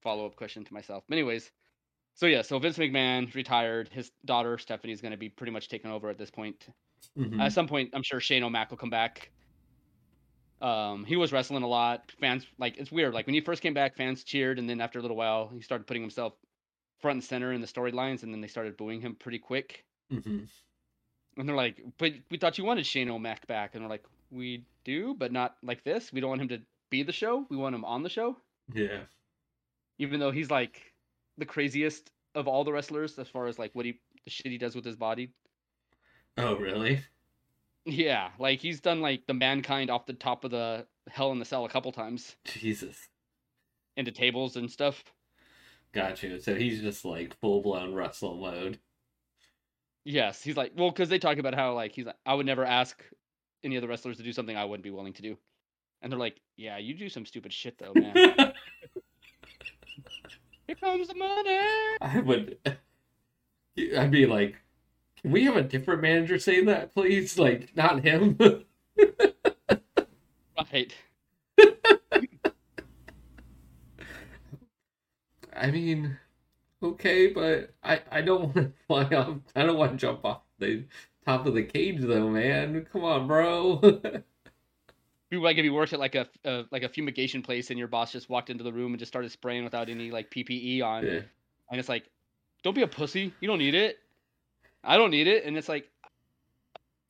[0.01, 1.03] Follow up question to myself.
[1.07, 1.51] But anyways,
[2.13, 3.89] so yeah, so Vince McMahon retired.
[3.89, 6.67] His daughter Stephanie's going to be pretty much taken over at this point.
[7.17, 7.41] Mhm.
[7.41, 9.31] At some point, I'm sure Shane O'Mac will come back.
[10.61, 12.11] Um, he was wrestling a lot.
[12.19, 13.13] Fans like it's weird.
[13.13, 15.61] Like when he first came back, fans cheered, and then after a little while, he
[15.61, 16.33] started putting himself
[16.99, 19.85] front and center in the storylines, and then they started booing him pretty quick.
[20.11, 20.47] Mhm.
[21.37, 24.65] And they're like, "But we thought you wanted Shane O'Mac back," and they're like, "We
[24.83, 26.11] do, but not like this.
[26.11, 27.45] We don't want him to be the show.
[27.49, 28.37] We want him on the show."
[28.73, 29.05] Yeah.
[30.01, 30.93] even though he's like
[31.37, 34.57] the craziest of all the wrestlers as far as like what he the shit he
[34.57, 35.33] does with his body.
[36.37, 37.03] Oh, really?
[37.85, 41.43] Yeah, like he's done like the mankind off the top of the Hell in the
[41.45, 43.09] Cell a couple times Jesus.
[43.97, 45.03] into tables and stuff.
[45.91, 46.39] Got you.
[46.39, 48.79] So he's just like full blown Russell mode.
[50.09, 52.65] Yes, he's like, well, because they talk about how like he's like, I would never
[52.65, 52.99] ask
[53.63, 55.37] any of the wrestlers to do something I wouldn't be willing to do,
[56.01, 58.15] and they're like, yeah, you do some stupid shit though, man.
[60.65, 61.59] Here comes the money.
[62.01, 62.57] I would.
[63.97, 64.55] I'd be like,
[65.21, 67.37] can we have a different manager saying that, please?
[67.37, 68.37] Like, not him.
[70.73, 70.93] Right.
[75.55, 76.17] I mean,
[76.81, 79.37] okay, but I I don't want to fly off.
[79.55, 80.85] I don't want to jump off the
[81.25, 82.85] top of the cage though, man.
[82.91, 84.01] Come on, bro.
[85.31, 87.87] You like if you worked at like a, a like a fumigation place and your
[87.87, 91.05] boss just walked into the room and just started spraying without any like PPE on,
[91.05, 91.19] yeah.
[91.69, 92.09] and it's like,
[92.63, 93.31] don't be a pussy.
[93.39, 93.99] You don't need it.
[94.83, 95.45] I don't need it.
[95.45, 95.87] And it's like,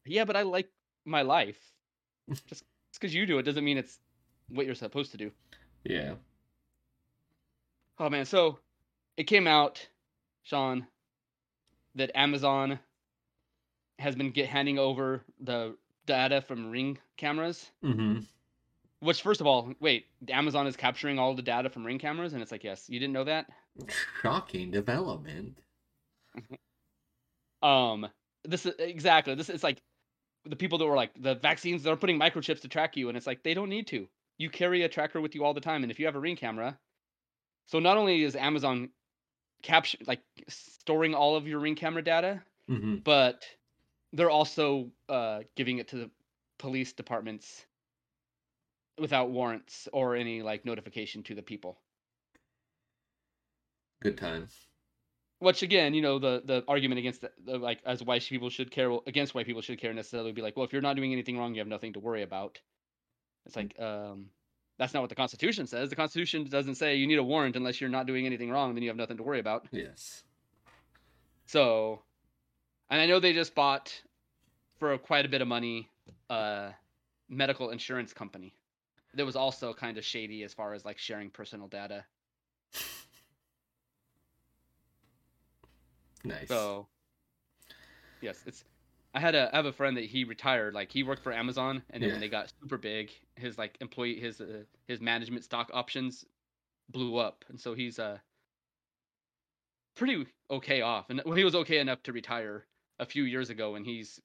[0.06, 0.70] yeah, but I like
[1.06, 1.60] my life.
[2.48, 4.00] Just because you do it doesn't mean it's
[4.50, 5.32] what you're supposed to do.
[5.86, 6.16] Yeah.
[8.00, 8.60] Oh man, so
[9.20, 9.86] it came out,
[10.44, 10.88] Sean,
[11.96, 12.80] that Amazon
[14.00, 17.70] has been get handing over the data from Ring cameras.
[17.84, 18.20] Mm-hmm.
[19.02, 22.42] Which, first of all, wait, Amazon is capturing all the data from Ring cameras, and
[22.42, 23.48] it's like, yes, you didn't know that.
[24.22, 25.60] Shocking development.
[27.62, 28.08] Um,
[28.46, 29.82] this is exactly this is like
[30.46, 33.28] the people that were like the vaccines they're putting microchips to track you, and it's
[33.28, 34.08] like they don't need to.
[34.38, 36.38] You carry a tracker with you all the time, and if you have a Ring
[36.38, 36.80] camera,
[37.66, 38.92] so not only is Amazon
[39.62, 42.98] capture like storing all of your Ring camera data, Mm-hmm.
[43.04, 43.45] but
[44.13, 46.12] they're also uh, giving it to the
[46.58, 47.65] police departments
[49.00, 51.80] without warrants or any like notification to the people.
[54.02, 54.67] Good times.
[55.39, 58.72] Which again, you know, the the argument against the, the like as why people should
[58.72, 60.95] care well, against why people should care necessarily would be like, well, if you're not
[60.95, 62.60] doing anything wrong, you have nothing to worry about.
[63.45, 64.30] It's like um,
[64.80, 65.89] that's not what the Constitution says.
[65.89, 68.82] The Constitution doesn't say you need a warrant unless you're not doing anything wrong, then
[68.82, 69.68] you have nothing to worry about.
[69.72, 70.24] Yes.
[71.46, 72.02] So,
[72.89, 73.94] and I know they just bought
[74.80, 75.89] for quite a bit of money
[76.30, 76.70] a
[77.28, 78.54] medical insurance company
[79.15, 82.06] that was also kind of shady as far as like sharing personal data.
[86.24, 86.50] Nice.
[86.50, 86.88] So,
[88.22, 88.65] yes, it's.
[89.13, 90.74] I had a I have a friend that he retired.
[90.74, 92.13] Like he worked for Amazon, and then Yeah.
[92.15, 96.26] when they got super big, his like employee his uh, his management stock options
[96.89, 98.19] blew up, and so he's uh
[99.95, 101.10] pretty okay off.
[101.10, 102.65] And well, he was okay enough to retire
[103.00, 104.22] a few years ago, and he's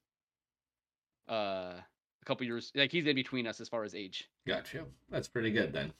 [1.29, 1.33] uh
[2.21, 4.29] a couple years like he's in between us as far as age.
[4.47, 4.85] Gotcha.
[5.09, 5.93] That's pretty good then.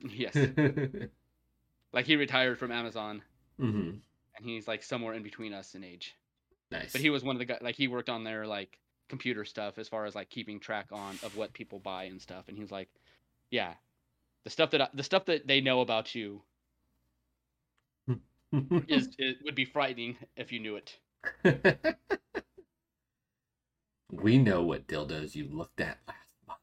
[0.00, 1.04] Yes, mm-hmm.
[1.92, 3.22] like he retired from Amazon,
[4.36, 6.14] and he's like somewhere in between us in age.
[6.70, 6.92] Nice.
[6.92, 8.78] But he was one of the guys like he worked on their like
[9.08, 12.44] computer stuff as far as like keeping track on of what people buy and stuff.
[12.48, 12.88] And he was like,
[13.50, 13.74] yeah,
[14.44, 16.42] the stuff that I, the stuff that they know about you
[18.88, 20.98] is it would be frightening if you knew it.
[24.10, 26.60] we know what dildos you looked at last month.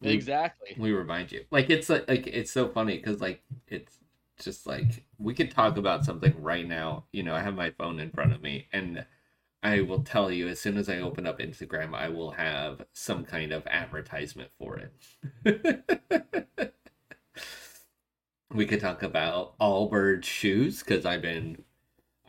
[0.00, 0.76] We- Exactly.
[0.78, 1.44] We remind you.
[1.50, 3.98] Like it's like, like it's so funny because like it's
[4.38, 7.04] just like we could talk about something right now.
[7.12, 9.04] You know, I have my phone in front of me and
[9.62, 13.24] I will tell you as soon as I open up Instagram, I will have some
[13.24, 14.78] kind of advertisement for
[15.44, 16.22] it.
[18.54, 21.64] we could talk about Allbirds shoes because I've been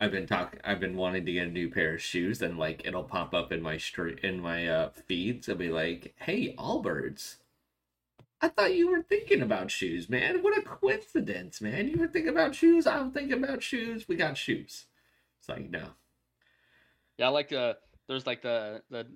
[0.00, 2.82] I've been talk I've been wanting to get a new pair of shoes and like
[2.84, 7.36] it'll pop up in my street in my uh feeds and be like, "Hey, Allbirds,
[8.40, 10.42] I thought you were thinking about shoes, man.
[10.42, 11.88] What a coincidence, man.
[11.88, 12.86] You were thinking about shoes.
[12.86, 14.06] I'm thinking about shoes.
[14.06, 14.86] We got shoes."
[15.40, 15.88] It's like, no.
[17.16, 19.06] Yeah, I like the, there's like the the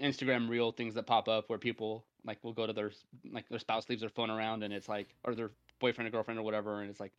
[0.00, 2.90] Instagram reel things that pop up where people like will go to their
[3.30, 6.40] like their spouse leaves their phone around and it's like or their boyfriend or girlfriend
[6.40, 7.12] or whatever and it's like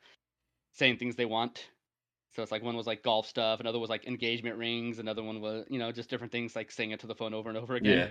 [0.71, 1.67] saying things they want.
[2.35, 5.39] So it's like one was like golf stuff, another was like engagement rings, another one
[5.39, 7.75] was you know just different things like saying it to the phone over and over
[7.75, 7.97] again.
[7.97, 8.07] Yeah.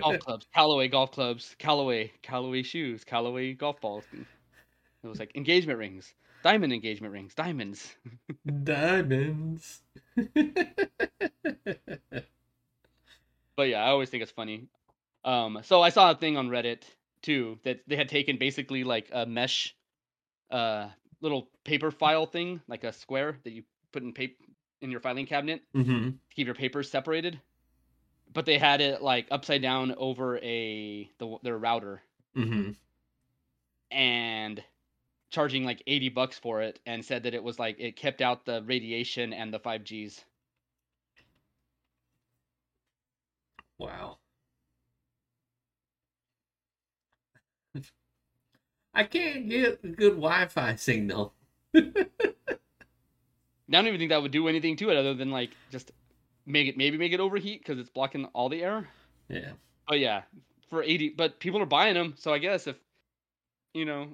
[0.00, 4.06] Golf clubs, Callaway golf clubs, Callaway, Callaway shoes, Callaway golf balls.
[4.12, 7.96] It was like engagement rings, diamond engagement rings, diamonds.
[8.64, 9.82] Diamonds.
[13.56, 14.68] But yeah, I always think it's funny.
[15.24, 16.84] Um, so I saw a thing on Reddit
[17.22, 19.76] too that they had taken basically like a mesh,
[20.50, 24.44] uh, little paper file thing, like a square that you put in paper
[24.82, 27.40] in your filing cabinet hmm to keep your papers separated.
[28.32, 32.02] But they had it like upside down over a the, their router,
[32.34, 32.70] hmm
[33.90, 34.64] and
[35.30, 38.44] charging like 80 bucks for it and said that it was like it kept out
[38.46, 40.24] the radiation and the 5Gs.
[43.78, 44.18] Wow.
[48.94, 51.34] I can't get a good Wi-Fi signal.
[51.74, 51.82] I
[53.70, 55.92] don't even think that would do anything to it other than like just
[56.48, 58.88] make it maybe make it overheat because it's blocking all the air.
[59.28, 59.52] Yeah.
[59.86, 60.22] But yeah,
[60.70, 62.76] for 80, but people are buying them, so I guess if
[63.74, 64.08] you know,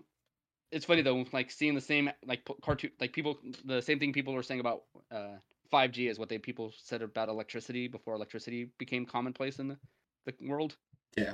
[0.71, 4.35] it's funny though, like seeing the same like cartoon, like people, the same thing people
[4.35, 5.37] were saying about uh
[5.73, 9.79] 5G is what they people said about electricity before electricity became commonplace in the,
[10.27, 10.77] the world.
[11.17, 11.33] Yeah.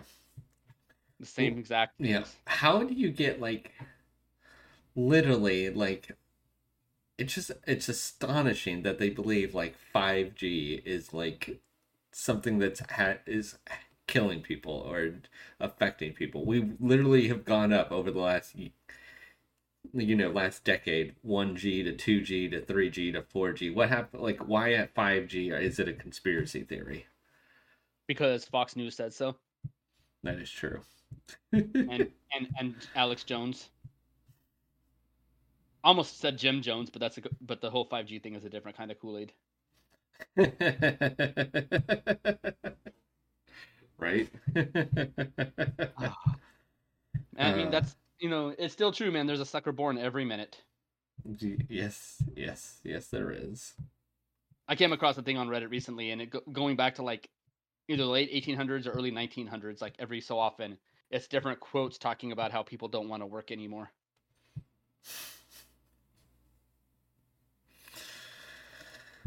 [1.19, 1.95] The same exact.
[1.99, 2.25] Yeah.
[2.47, 3.73] How do you get like
[4.97, 6.11] literally like
[7.21, 11.61] it's just it's astonishing that they believe like 5G is like
[12.13, 13.59] something that's ha- is
[14.07, 15.21] killing people or
[15.61, 16.47] affecting people.
[16.47, 18.55] We literally have gone up over the last
[19.93, 23.75] you know last decade 1G to 2G to 3G to 4G.
[23.75, 27.07] What happened like why at 5G is it a conspiracy theory?
[28.09, 29.37] Because Fox News said so,
[30.23, 30.81] That is true.
[31.53, 33.69] and and and Alex Jones.
[35.83, 38.77] Almost said Jim Jones, but that's a, but the whole 5G thing is a different
[38.77, 39.33] kind of Kool Aid.
[43.99, 44.29] right?
[47.39, 47.71] I mean, Uh.
[47.71, 49.27] that's you know, it's still true, man.
[49.27, 50.63] There's a sucker born every minute.
[51.37, 53.75] Gee, yes, yes, yes, there is.
[54.69, 57.29] I came across a thing on Reddit recently, and it go- going back to like
[57.89, 60.79] either the late 1800s or early 1900s, like every so often,
[61.11, 63.91] it's different quotes talking about how people don't want to work anymore.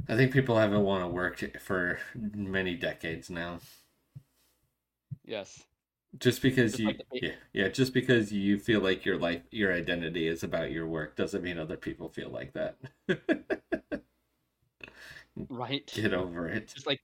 [0.08, 3.60] I think people haven't want to work for many decades now.
[5.26, 5.66] Yes.
[6.20, 9.74] Just because Just you, like yeah, yeah, just because you feel like your life, your
[9.74, 12.78] identity is about your work, doesn't mean other people feel like that.
[15.50, 15.92] Right.
[15.94, 16.74] Get over it.
[16.74, 17.02] Just like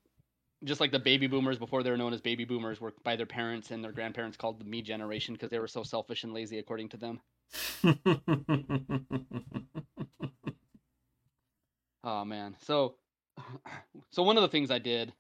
[0.64, 3.26] just like the baby boomers before they were known as baby boomers were by their
[3.26, 6.60] parents and their grandparents called the me generation because they were so selfish and lazy
[6.60, 7.22] according to them.
[12.04, 12.56] Oh man.
[12.62, 12.96] So
[14.12, 15.14] so one of the things I did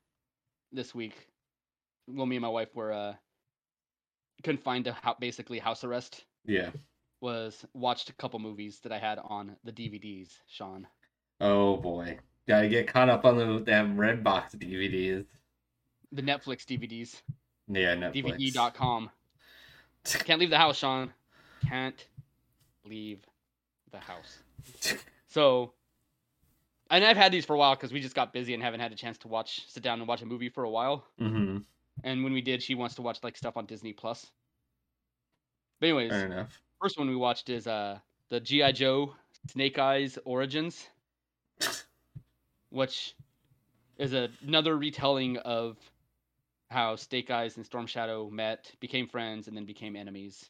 [0.71, 1.13] this week
[2.07, 3.13] well me and my wife were uh
[4.43, 6.69] confined to hou- basically house arrest yeah.
[7.21, 10.87] was watched a couple movies that I had on the DVDs, Sean.
[11.41, 15.25] Oh boy, gotta get caught up on the damn red box DVDs.
[16.11, 17.21] The Netflix DVDs.
[17.67, 18.53] Yeah, Netflix.
[18.53, 19.09] DVD.com.
[20.03, 21.13] Can't leave the house, Sean.
[21.67, 22.03] Can't
[22.85, 23.19] leave
[23.91, 24.39] the house.
[25.31, 25.73] So,
[26.89, 28.91] and I've had these for a while because we just got busy and haven't had
[28.91, 31.05] a chance to watch, sit down and watch a movie for a while.
[31.19, 31.57] mm-hmm.
[32.03, 34.31] And when we did, she wants to watch like stuff on Disney Plus.
[35.79, 36.59] But anyways, Fair enough.
[36.81, 37.99] first one we watched is uh
[38.29, 39.13] the GI Joe
[39.51, 40.87] Snake Eyes Origins,
[42.69, 43.15] which
[43.97, 45.77] is a, another retelling of
[46.69, 50.49] how Snake Eyes and Storm Shadow met, became friends, and then became enemies.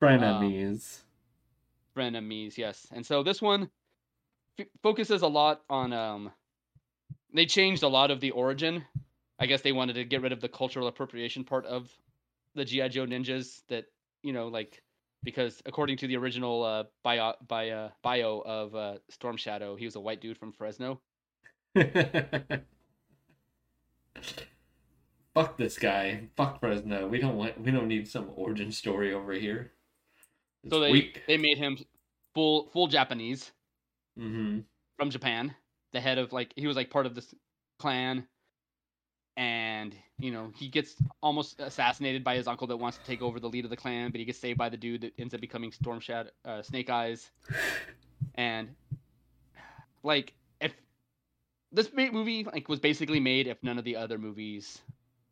[0.00, 1.00] Frenemies.
[1.96, 3.68] frenemies yes and so this one
[4.58, 6.30] f- focuses a lot on um
[7.34, 8.84] they changed a lot of the origin
[9.38, 11.90] i guess they wanted to get rid of the cultural appropriation part of
[12.54, 13.86] the gi joe ninjas that
[14.22, 14.82] you know like
[15.24, 19.96] because according to the original uh bio, bio, bio of uh storm shadow he was
[19.96, 21.00] a white dude from fresno
[25.34, 26.22] Fuck this guy.
[26.36, 27.06] Fuck Fresno.
[27.06, 27.60] We don't want.
[27.60, 29.70] We don't need some origin story over here.
[30.64, 31.22] It's so they weak.
[31.28, 31.78] they made him
[32.34, 33.52] full full japanese
[34.18, 34.60] Mm-hmm.
[34.96, 35.54] from Japan,
[35.92, 37.34] the head of like he was like part of this
[37.78, 38.26] clan,
[39.36, 43.38] and you know he gets almost assassinated by his uncle that wants to take over
[43.38, 45.40] the lead of the clan, but he gets saved by the dude that ends up
[45.40, 47.30] becoming Storm Shadow, uh, Snake Eyes,
[48.34, 48.70] and
[50.02, 50.72] like if
[51.70, 54.80] this movie like was basically made if none of the other movies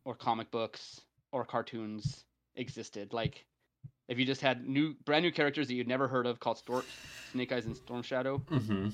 [0.05, 1.01] or comic books
[1.31, 2.23] or cartoons
[2.55, 3.46] existed, like.
[4.07, 6.85] If you just had new, brand new characters that you'd never heard of called Stor-
[7.31, 8.89] Snake Eyes and Storm Shadow, Mm-hmm.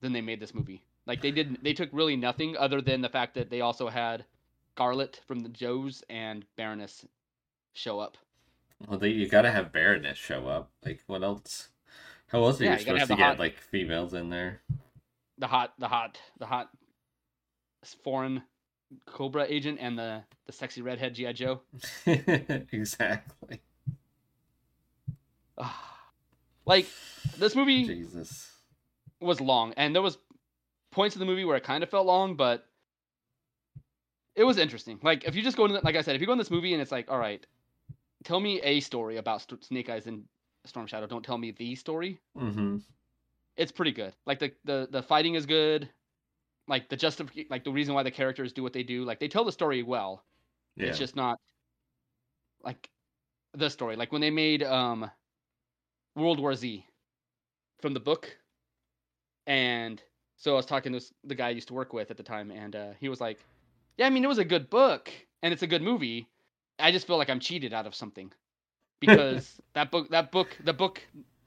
[0.00, 0.82] then they made this movie.
[1.06, 4.24] Like they did they took really nothing other than the fact that they also had
[4.74, 7.04] Scarlett from the Joes and Baroness
[7.74, 8.16] show up.
[8.86, 10.70] Well, they, you gotta have Baroness show up.
[10.84, 11.68] Like, what else?
[12.28, 14.62] How else are Yeah, you you supposed to get hot- like females in there?
[15.38, 16.70] The hot the hot the hot
[18.04, 18.42] foreign
[19.06, 21.62] Cobra agent and the the sexy redhead GI Joe.
[22.06, 23.60] exactly.
[26.66, 26.86] like
[27.38, 28.50] this movie Jesus.
[29.20, 30.18] was long and there was
[30.90, 32.66] points in the movie where it kind of felt long but
[34.34, 36.32] it was interesting like if you just go into like i said if you go
[36.32, 37.46] in this movie and it's like all right
[38.24, 40.24] tell me a story about St- snake eyes and
[40.64, 41.06] Storm Shadow.
[41.06, 42.18] Don't tell me the story.
[42.36, 42.78] Mm-hmm.
[43.56, 44.14] It's pretty good.
[44.26, 45.88] Like the the the fighting is good.
[46.68, 49.04] Like the justif like the reason why the characters do what they do.
[49.04, 50.24] Like they tell the story well.
[50.76, 50.88] Yeah.
[50.88, 51.38] It's just not
[52.64, 52.88] like
[53.54, 53.96] the story.
[53.96, 55.10] Like when they made um
[56.14, 56.84] World War Z
[57.80, 58.36] from the book,
[59.46, 60.02] and
[60.36, 62.50] so I was talking to the guy I used to work with at the time,
[62.50, 63.38] and uh, he was like,
[63.96, 65.10] "Yeah, I mean it was a good book
[65.42, 66.28] and it's a good movie.
[66.78, 68.32] I just feel like I'm cheated out of something
[69.00, 71.02] because that book, that book, the book,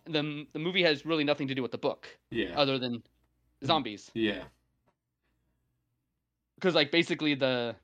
[0.05, 2.53] the the movie has really nothing to do with the book yeah.
[2.55, 3.01] other than
[3.63, 4.11] zombies.
[4.13, 4.43] yeah.
[6.55, 7.75] Because like basically the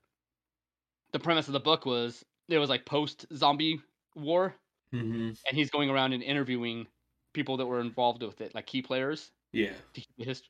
[1.11, 3.81] the premise of the book was it was like post zombie
[4.15, 4.55] war,
[4.93, 5.29] Mm-hmm.
[5.47, 6.85] and he's going around and interviewing
[7.33, 9.31] people that were involved with it, like key players.
[9.53, 9.71] Yeah.
[9.93, 10.49] to keep the history.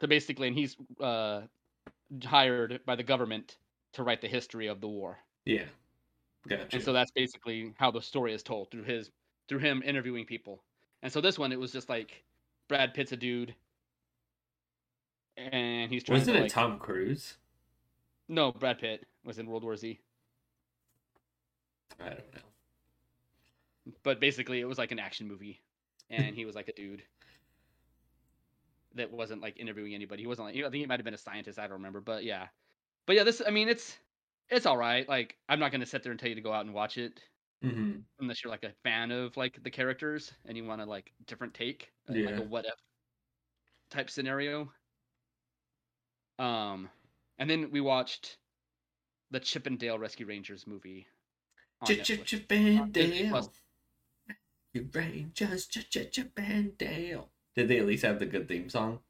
[0.00, 1.42] So basically, and he's uh,
[2.24, 3.56] hired by the government
[3.94, 5.64] to write the history of the war, Yeah.
[6.48, 6.66] Gotcha.
[6.72, 9.10] and so that's basically how the story is told through his
[9.48, 10.62] through him interviewing people.
[11.02, 12.24] And so this one, it was just like
[12.68, 13.54] Brad Pitt's a dude,
[15.36, 17.36] and he's trying Wasn't to it like Tom Cruise?
[18.28, 19.98] no Brad Pitt was in World War Z,
[22.00, 22.40] I don't know.
[24.02, 25.62] But basically it was like an action movie,
[26.10, 27.02] and he was like a dude
[28.94, 30.22] that wasn't like interviewing anybody.
[30.22, 31.58] He wasn't like I think he might have been a scientist.
[31.58, 32.48] I don't remember, but yeah,
[33.06, 33.98] but yeah, this I mean it's
[34.50, 35.08] it's all right.
[35.08, 37.20] Like I'm not gonna sit there and tell you to go out and watch it
[37.64, 38.00] Mm-hmm.
[38.20, 41.54] unless you're like a fan of like the characters and you want a like different
[41.54, 42.38] take, uh, like Yeah.
[42.38, 42.74] a what if
[43.90, 44.72] type scenario.
[46.38, 46.90] Um,
[47.38, 48.38] and then we watched
[49.30, 51.08] the Chip and Dale Rescue Rangers movie.
[51.84, 53.52] Chip Chip Chip and Dale.
[54.72, 54.82] Plus.
[54.84, 57.28] You Rangers, Chip Chip Chip and Dale.
[57.54, 59.00] Did they at least have the good theme song?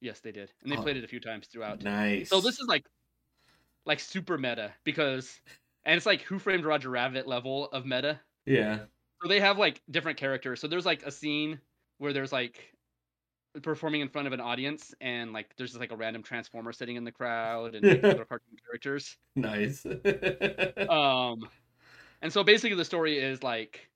[0.00, 0.82] Yes, they did, and they Oh.
[0.82, 1.82] played it a few times throughout.
[1.82, 2.28] Nice.
[2.28, 2.84] So this is like,
[3.86, 5.40] like super meta because,
[5.84, 8.20] and it's like Who Framed Roger Rabbit level of meta.
[8.44, 8.80] Yeah.
[9.22, 10.60] So they have like different characters.
[10.60, 11.58] So there's like a scene
[11.98, 12.74] where there's like
[13.62, 16.96] performing in front of an audience, and like there's just like a random transformer sitting
[16.96, 19.16] in the crowd and like, other cartoon characters.
[19.36, 19.86] Nice.
[20.90, 21.48] Um,
[22.20, 23.88] and so basically the story is like,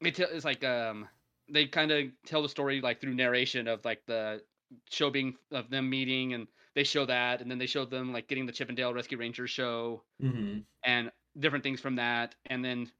[0.00, 1.08] it's like um
[1.50, 4.42] they kind of tell the story like through narration of like the
[4.90, 8.26] show being of them meeting and they show that and then they show them like
[8.28, 10.60] getting the Chip and Dale Rescue Rangers show mm-hmm.
[10.84, 12.90] and different things from that and then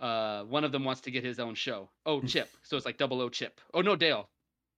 [0.00, 1.88] uh one of them wants to get his own show.
[2.06, 2.48] Oh chip.
[2.62, 3.60] So it's like double o chip.
[3.72, 4.28] Oh no dale.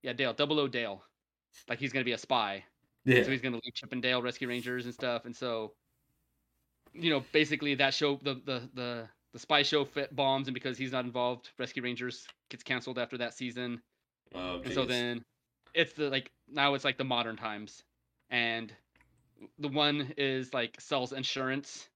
[0.03, 0.33] Yeah dale.
[0.33, 1.03] Double o dale.
[1.69, 2.65] Like he's gonna be a spy.
[3.05, 3.23] Yeah.
[3.23, 5.73] so he's gonna leave chip and dale rescue rangers and stuff and so
[6.93, 10.79] you know basically that show the the the, the spy show fit bombs and because
[10.79, 13.83] he's not involved rescue rangers gets canceled after that season.
[14.35, 15.23] Oh, and so then
[15.75, 17.83] it's the like now it's like the modern times.
[18.31, 18.73] And
[19.59, 21.87] the one is like sells insurance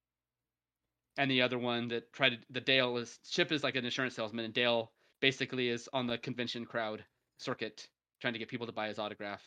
[1.16, 4.16] and the other one that tried to the Dale is Chip is like an insurance
[4.16, 7.02] salesman and Dale basically is on the convention crowd
[7.38, 7.88] circuit
[8.20, 9.42] trying to get people to buy his autograph.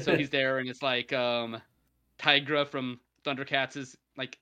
[0.00, 1.62] So he's there and it's like um
[2.18, 4.40] Tygra from Thundercats is like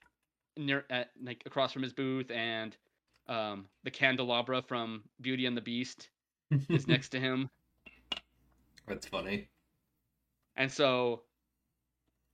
[0.56, 2.76] near at like across from his booth and
[3.28, 6.08] um the candelabra from Beauty and the Beast
[6.68, 7.48] is next to him.
[8.86, 9.48] That's funny.
[10.56, 11.22] And so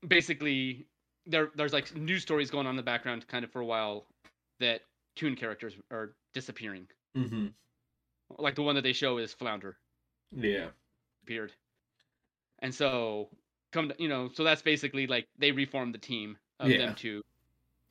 [0.06, 0.86] basically
[1.26, 4.06] there there's like news stories going on in the background kind of for a while
[4.58, 4.82] that
[5.16, 6.86] toon characters are disappearing.
[7.16, 7.46] Mm-hmm.
[8.38, 9.76] Like the one that they show is Flounder
[10.36, 10.68] Yeah.
[11.24, 11.52] appeared.
[12.60, 13.28] And so
[13.72, 16.78] come to, you know, so that's basically like they reformed the team of Yeah.
[16.78, 17.22] them two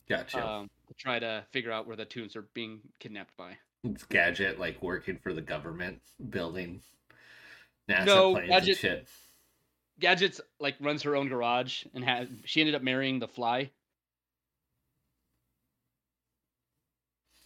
[0.10, 0.45] Gotcha.
[0.45, 3.57] um to try to figure out where the toons are being kidnapped by.
[3.84, 6.82] it's Gadget like working for the government, building
[7.88, 9.07] NASA No, planes Gadget- and shit.
[9.99, 13.70] Gadget's like runs her own garage and has she ended up marrying the fly.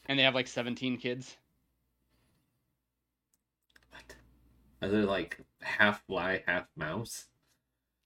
[0.05, 1.35] And they have like 17 kids.
[3.89, 4.15] What?
[4.81, 7.25] Are they like half fly, half mouse?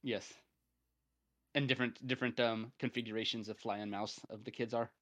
[0.02, 0.32] Yes.
[1.58, 4.92] And different different um configurations of fly and mouse of the kids are.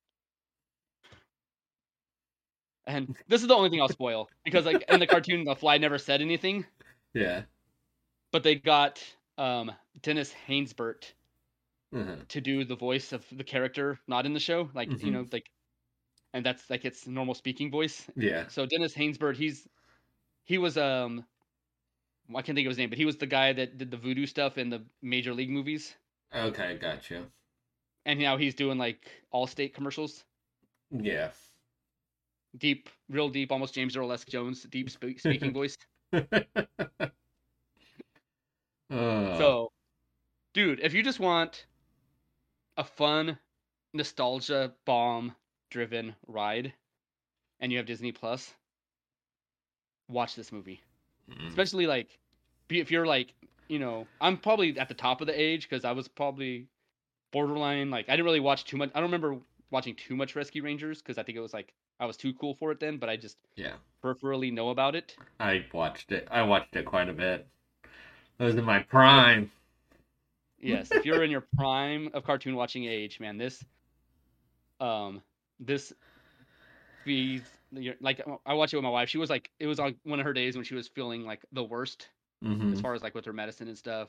[2.86, 5.78] And this is the only thing I'll spoil because like in the cartoon the fly
[5.78, 6.66] never said anything,
[7.14, 7.46] Yeah.
[8.32, 11.14] but they got um Dennis Haysbert
[11.92, 12.26] Uh-huh.
[12.28, 15.12] to do the voice of the character not in the show, like you Mhm.
[15.12, 15.50] know like
[16.34, 18.10] and that's like its normal speaking voice.
[18.16, 18.48] Yeah.
[18.48, 19.68] So Dennis Haysbert, he's
[20.44, 21.26] he was um
[22.34, 24.26] I can't think of his name, but he was the guy that did the voodoo
[24.26, 25.96] stuff in the major league movies.
[26.36, 27.24] Okay, gotcha.
[28.04, 30.24] And now he's doing like Allstate commercials.
[30.90, 31.30] Yeah.
[32.58, 35.76] deep, real deep, almost James Earl Jones, deep spe- speaking voice.
[36.12, 36.28] Uh,
[39.38, 39.72] So,
[40.54, 41.66] dude, if you just want
[42.76, 43.38] a fun,
[43.92, 45.34] nostalgia bomb
[45.70, 46.72] driven ride,
[47.60, 48.54] and you have Disney Plus,
[50.08, 50.80] watch this movie.
[51.30, 51.48] Mm.
[51.48, 52.18] Especially like
[52.70, 53.34] if you're like,
[53.68, 56.68] you know, I'm probably at the top of the age cuz I was probably
[57.32, 58.90] borderline like I didn't really watch too much.
[58.94, 59.38] I don't remember
[59.70, 62.54] watching too much Rescue Rangers cuz I think it was like I was too cool
[62.54, 65.16] for it then, but I just Yeah, peripherally know about it.
[65.40, 66.28] I watched it.
[66.30, 67.46] I watched it quite a bit.
[68.38, 69.50] I was in my prime.
[70.60, 73.64] Yes, if you're in your prime of cartoon watching age, man, this
[74.80, 75.22] um
[75.60, 75.92] this
[77.04, 79.08] feeds your- like I watched it with my wife.
[79.08, 81.44] She was like it was on one of her days when she was feeling like
[81.52, 82.08] the worst
[82.46, 84.08] hmm as far as like with her medicine and stuff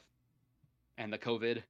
[0.98, 1.62] and the COVID.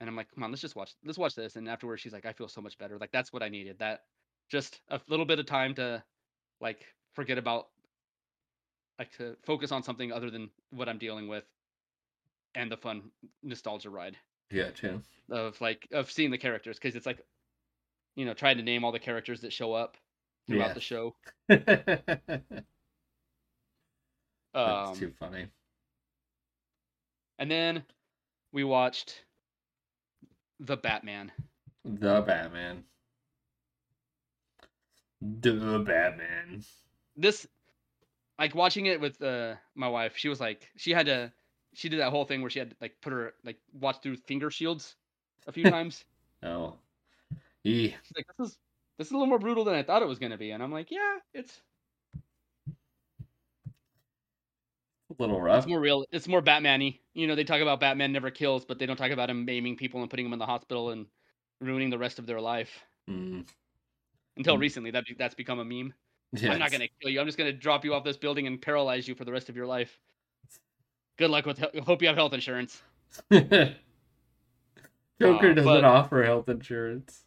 [0.00, 1.56] And I'm like, come on, let's just watch let's watch this.
[1.56, 2.98] And afterwards she's like, I feel so much better.
[2.98, 3.78] Like that's what I needed.
[3.78, 4.02] That
[4.50, 6.02] just a little bit of time to
[6.60, 6.84] like
[7.14, 7.68] forget about
[8.98, 11.44] like to focus on something other than what I'm dealing with
[12.54, 13.10] and the fun
[13.42, 14.16] nostalgia ride
[14.50, 15.02] Yeah, too.
[15.30, 17.20] of like of seeing the characters because it's like
[18.16, 19.96] you know trying to name all the characters that show up
[20.48, 20.74] throughout Yeah.
[20.74, 21.14] the show
[21.48, 22.58] That's
[24.54, 25.48] um too funny.
[27.38, 27.82] And then
[28.52, 29.24] we watched
[30.60, 31.30] the batman
[31.84, 32.84] The Batman.
[35.20, 36.62] The Batman.
[37.16, 37.46] this
[38.38, 41.32] like watching it with uh my wife she was like she had to
[41.74, 44.16] she did that whole thing where she had to like put her like watch through
[44.16, 44.96] finger shields
[45.46, 46.04] a few times
[46.42, 46.74] Oh.
[47.90, 48.58] She's like this is
[48.96, 50.62] this is a little more brutal than i thought it was going to be and
[50.62, 51.60] i'm like yeah it's
[55.18, 55.58] little rough.
[55.58, 58.78] it's more real it's more batman-y you know they talk about batman never kills but
[58.78, 61.06] they don't talk about him maiming people and putting them in the hospital and
[61.60, 62.70] ruining the rest of their life
[63.10, 63.48] Mm.
[64.36, 64.60] until Mm.
[64.60, 65.92] recently that be- that's become a meme
[66.32, 66.52] Yes.
[66.52, 68.46] i'm not going to kill you i'm just going to drop you off this building
[68.46, 69.98] and paralyze you for the rest of your life
[71.16, 72.82] good luck with he- hope you have health insurance
[73.32, 73.74] Joker
[75.50, 77.24] Uh, doesn't but- offer health insurance.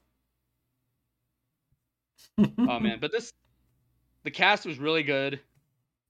[2.40, 3.34] oh man but this
[4.24, 5.40] the cast was really good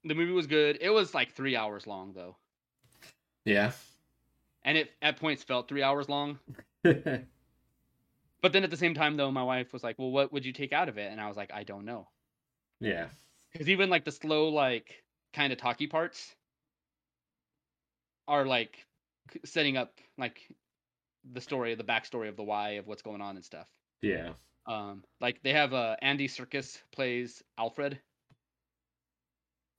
[0.04, 0.78] the movie was good.
[0.80, 2.36] It was like three hours long though.
[3.44, 3.72] Yeah.
[4.64, 6.38] and it at points felt three hours long.
[8.42, 10.52] But then at the same time though my wife was like well what would you
[10.52, 11.10] take out of it?
[11.10, 12.08] And i was like i don't know.
[12.80, 13.06] Yeah.
[13.52, 16.34] because even like the slow like kind of talky parts
[18.28, 18.84] are like
[19.44, 20.40] setting up like
[21.32, 23.68] the story the backstory of the why of what's going on and stuff.
[24.00, 24.32] Yeah.
[24.66, 28.00] um like they have uh andy serkis plays alfred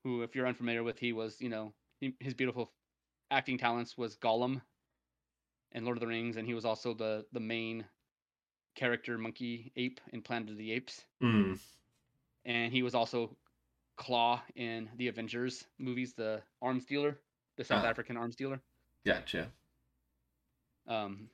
[0.04, 2.72] who if you're unfamiliar with he was you know he, his beautiful
[3.32, 4.62] acting talents was gollum
[5.72, 7.86] in lord of the rings and he was also the the main
[8.76, 11.58] character monkey ape in planet of the apes Mm.
[12.46, 13.36] and he was also
[13.98, 17.20] Klaue in the Avengers movies, the arms dealer,
[17.58, 17.90] the South Ah.
[17.90, 18.60] African arms dealer.
[19.06, 19.52] Gotcha.
[20.88, 21.30] Um,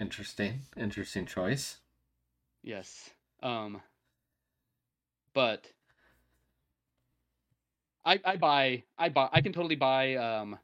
[0.00, 0.62] Interesting.
[0.76, 1.78] Interesting choice.
[2.64, 3.10] yes.
[3.40, 3.80] Um,
[5.32, 5.70] but
[8.04, 10.58] I I buy I buy I can totally buy um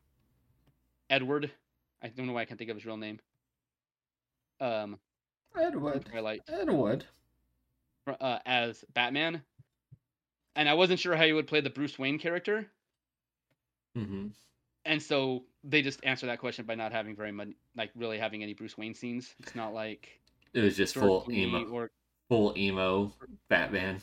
[1.10, 1.50] Edward.
[2.02, 3.20] I don't know why I can't think of his real name.
[4.60, 4.98] Um,
[5.58, 6.04] Edward.
[6.06, 7.04] Twilight Edward.
[8.08, 9.42] uh, as Batman,
[10.54, 12.66] and I wasn't sure how he would play the Bruce Wayne character.
[13.96, 14.26] Mm-hmm.
[14.84, 18.42] and so they just answer that question by not having very much like really having
[18.42, 20.20] any bruce wayne scenes it's not like
[20.52, 21.90] It was just full emo, or
[22.28, 23.10] full emo
[23.48, 24.02] Batman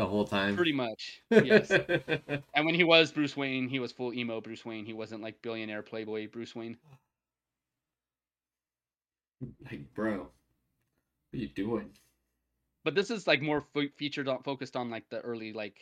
[0.00, 0.56] the whole time.
[0.56, 1.70] pretty much yes
[2.54, 5.40] and when he was bruce wayne he was full emo bruce wayne he wasn't like
[5.42, 6.76] billionaire playboy bruce wayne
[9.70, 10.28] like, bro, what
[11.34, 11.90] are you doing?
[12.84, 15.78] but this is like more fo- featured on focused on like the early like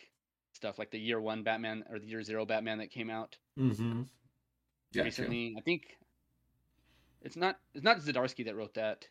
[0.52, 4.02] stuff like the year one batman or the year zero batman that came out Mm-hmm.
[4.94, 5.04] Gotcha.
[5.04, 5.96] recently i think
[7.22, 9.06] it's not it's not zdarsky that wrote that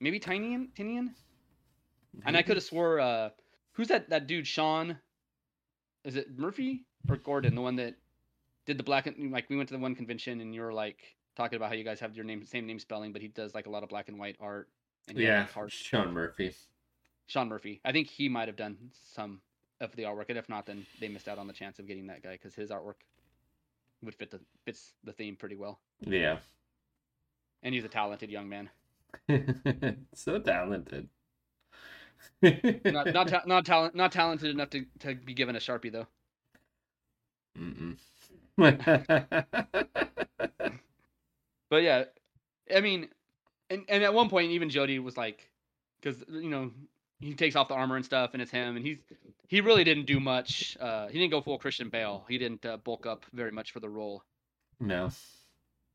[0.00, 1.10] maybe tynion tynion
[2.26, 3.30] And I could have swore, uh,
[3.72, 4.98] who's that that dude, Sean?
[6.04, 7.94] Is it Murphy or Gordon, the one that
[8.66, 10.98] did the black and like we went to the one convention and you were like
[11.36, 13.66] talking about how you guys have your name same name spelling, but he does like
[13.66, 14.68] a lot of black and white art.
[15.08, 16.54] And Yeah, art- Sean Murphy.
[17.26, 17.80] Sean Murphy.
[17.84, 18.76] I think he might have done
[19.14, 19.40] some
[19.80, 22.06] of the artwork, and if not, then they missed out on the chance of getting
[22.08, 22.96] that guy because his artwork
[24.02, 25.80] would fit the fits the theme pretty well.
[26.00, 26.38] Yeah.
[27.62, 28.70] And he's a talented young man.
[30.14, 31.08] so talented.
[32.42, 36.06] Not not ta- not talent not talented enough to, to be given a sharpie though.
[41.70, 42.04] But yeah,
[42.74, 43.08] I mean,
[43.70, 45.48] and and at one point even Jody was like,
[46.00, 46.72] because you know
[47.20, 48.98] he takes off the armor and stuff, and it's him, and he's
[49.48, 50.76] he really didn't do much.
[50.80, 52.24] Uh, he didn't go full Christian Bale.
[52.28, 54.24] He didn't uh, bulk up very much for the role,
[54.80, 55.10] no.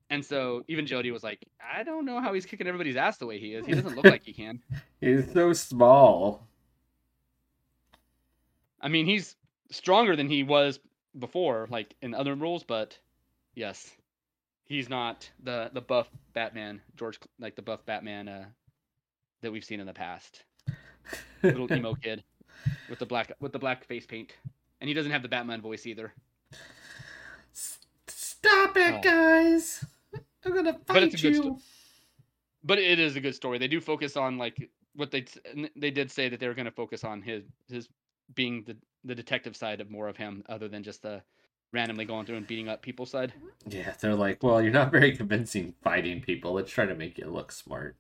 [0.09, 1.45] And so even Jody was like,
[1.75, 3.65] I don't know how he's kicking everybody's ass the way he is.
[3.65, 4.61] He doesn't look like he can.
[5.01, 6.47] He's so small.
[8.81, 9.35] I mean, he's
[9.71, 10.79] stronger than he was
[11.17, 12.97] before, like in other roles, but
[13.55, 13.91] yes,
[14.65, 18.45] he's not the the buff Batman, George, like the buff Batman uh,
[19.41, 20.43] that we've seen in the past.
[21.43, 22.23] Little emo kid
[22.89, 24.33] with the black with the black face paint,
[24.81, 26.13] and he doesn't have the Batman voice either.
[28.07, 29.01] Stop it, Oh.
[29.01, 29.83] guys!
[30.45, 31.41] I'm gonna But fight it's a good you.
[31.41, 31.59] sto-
[32.63, 33.57] But it is a good story.
[33.57, 35.25] They do focus on like what they
[35.55, 37.89] n- they did say that they were going to focus on his his
[38.33, 41.21] being the the detective side of more of him, other than just the
[41.73, 43.33] randomly going through and beating up people side.
[43.67, 46.53] Yeah, they're like, well, you're not very convincing fighting people.
[46.53, 47.97] Let's try to make you look smart.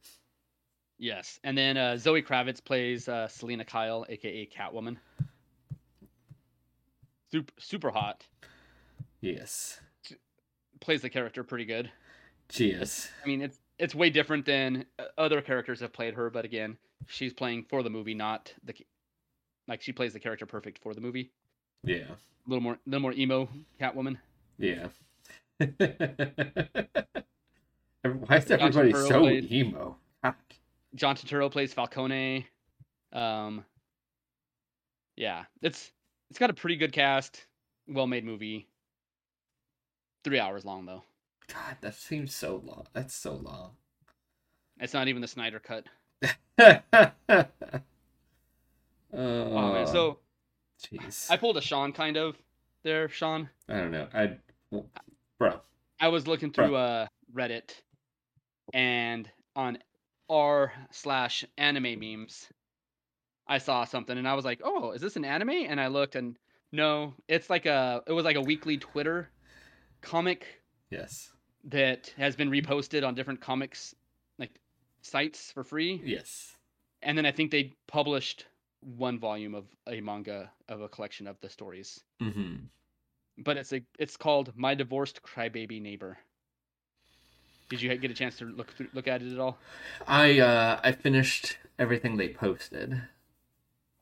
[0.97, 4.97] Yes, and then uh, Zoe Kravitz plays uh, Selina Kyle, aka Catwoman.
[7.31, 8.25] Super super hot.
[9.21, 9.79] Yes.
[10.79, 11.91] Plays the character pretty good.
[12.49, 13.09] Cheers.
[13.23, 16.77] I mean, it's it's way different than uh, other characters have played her, but again,
[17.07, 18.73] she's playing for the movie, not the
[19.67, 21.31] like she plays the character perfect for the movie.
[21.83, 22.03] Yeah.
[22.05, 23.49] A little more, a little more emo
[23.81, 24.17] Catwoman.
[24.57, 24.87] Yeah.
[25.57, 25.67] Why
[28.37, 29.97] is everybody so played- emo?
[30.93, 32.47] John Turturro plays Falcone.
[33.11, 33.65] Um,
[35.17, 35.91] yeah, it's
[36.29, 37.45] it's got a pretty good cast,
[37.87, 38.67] well made movie.
[40.23, 41.03] Three hours long though.
[41.47, 42.87] God, that seems so long.
[42.93, 43.71] That's so long.
[44.79, 45.85] It's not even the Snyder cut.
[46.59, 47.45] oh,
[49.13, 49.87] Oh, man.
[49.87, 50.19] So
[50.83, 51.29] jeez.
[51.31, 52.37] I pulled a Sean kind of
[52.83, 53.49] there, Sean.
[53.69, 54.07] I don't know.
[54.13, 54.37] I,
[54.71, 54.85] well,
[55.37, 55.61] bro.
[55.99, 57.71] I was looking through uh Reddit
[58.73, 59.77] and on
[60.29, 62.47] r slash anime memes,
[63.47, 65.49] I saw something and I was like, oh, is this an anime?
[65.51, 66.37] And I looked and
[66.71, 69.29] no, it's like a it was like a weekly Twitter
[70.01, 70.45] comic
[70.89, 71.31] Yes.
[71.65, 73.95] That has been reposted on different comics
[74.37, 74.59] like
[75.01, 76.01] sites for free.
[76.03, 76.55] Yes.
[77.01, 78.45] And then I think they published
[78.81, 82.03] one volume of a manga of a collection of the stories.
[82.21, 82.55] Mm-hmm.
[83.37, 86.17] But it's a it's called My Divorced Crybaby Neighbor.
[87.69, 89.57] Did you get a chance to look through, look at it at all?
[90.07, 93.01] I uh I finished everything they posted.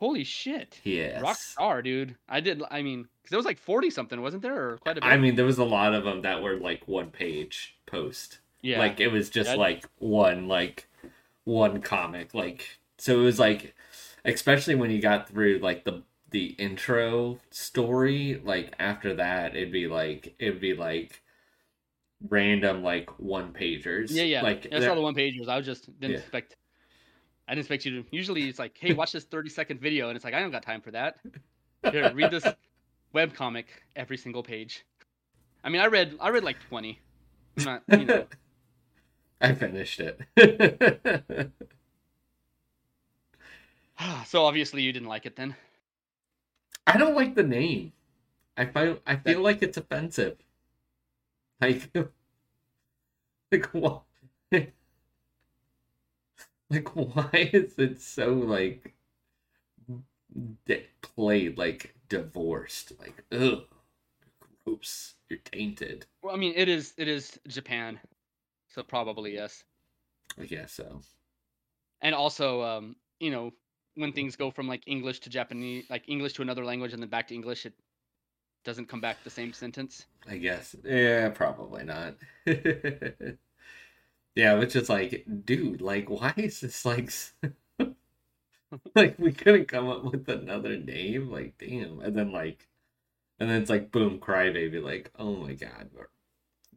[0.03, 0.81] Holy shit!
[0.83, 1.21] Yes.
[1.23, 2.15] Rockstar, dude.
[2.27, 2.61] I did.
[2.69, 5.07] I mean, because there was like forty something, wasn't there, or quite a bit?
[5.07, 8.39] I mean, there was a lot of them that were like one page post.
[8.61, 8.79] yeah.
[8.79, 9.55] Like it was just Yeah.
[9.55, 10.89] like one like
[11.45, 12.33] one comic.
[12.33, 13.75] Like so it was like
[14.25, 19.87] especially when you got through like the the intro story, like after that it'd be
[19.87, 21.21] like it'd be like
[22.29, 24.07] random like one pagers.
[24.11, 24.41] yeah, yeah.
[24.41, 25.47] Like I saw the one pagers.
[25.47, 26.19] I was just didn't Yeah.
[26.19, 26.57] expect.
[27.47, 28.07] I didn't expect you to.
[28.11, 30.63] Usually, it's like, hey, watch this thirty second video, and it's like, I don't got
[30.63, 31.17] time for that.
[31.91, 32.45] Here, read this
[33.11, 34.85] web comic every single page.
[35.63, 36.99] I mean, I read I read like twenty.
[37.57, 38.25] I'm not, you know.
[39.41, 40.21] I finished it.
[44.25, 45.55] so obviously you didn't like it then.
[46.87, 47.93] I don't like the name.
[48.57, 50.37] I feel I feel like it's offensive.
[51.59, 51.89] Like,
[53.51, 54.03] like what?
[56.70, 58.93] Like, why is it so like
[60.66, 62.93] di- played like divorced?
[62.99, 63.64] Like, ugh,
[64.66, 65.16] gross.
[65.30, 66.05] You're tainted.
[66.22, 67.99] Well, I mean, it is it is Japan,
[68.70, 69.64] so probably yes.
[70.39, 71.01] I guess so.
[72.01, 73.51] And also, um, you know,
[73.95, 77.09] when things go from like English to Japanese, like English to another language, and then
[77.09, 77.74] back to English, it
[78.66, 80.05] doesn't come back the same sentence.
[80.28, 80.76] I guess.
[80.84, 82.16] Yeah, probably not.
[84.36, 87.11] yeah, it's just like, dude, like, why is this like,
[88.95, 91.29] like we couldn't come up with another name?
[91.31, 91.99] Like, damn.
[92.01, 92.67] And then like,
[93.39, 94.81] and then it's like, boom, crybaby.
[94.84, 95.89] Like, oh my god,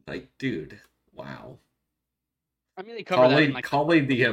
[0.07, 0.79] like, dude,
[1.13, 1.59] wow.
[2.77, 4.23] I mean, they cover that Calling, in like calling the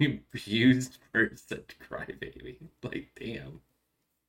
[0.00, 2.56] abused person crybaby.
[2.82, 3.60] Like, damn.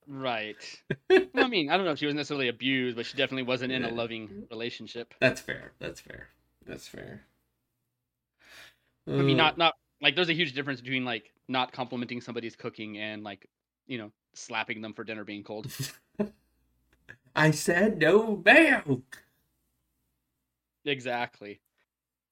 [0.08, 0.58] right.
[1.10, 3.72] well, I mean, I don't know if she was necessarily abused, but she definitely wasn't
[3.72, 5.14] in a loving relationship.
[5.20, 5.74] That's fair.
[5.80, 6.30] That's fair.
[6.66, 7.26] That's fair.
[9.08, 12.97] I mean, not not like there's a huge difference between like not complimenting somebody's cooking
[12.97, 13.47] and like
[13.88, 15.68] you know slapping them for dinner being cold.
[17.36, 19.24] I said no milk.
[20.86, 21.60] exactly.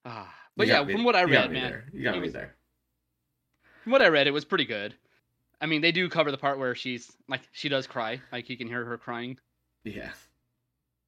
[0.05, 1.85] Ah, but yeah, me- from what I read, man, there.
[1.93, 2.55] You got me was- there.
[3.83, 4.95] from what I read, it was pretty good.
[5.59, 8.57] I mean, they do cover the part where she's like she does cry, like you
[8.57, 9.37] can hear her crying,
[9.83, 10.09] Yeah.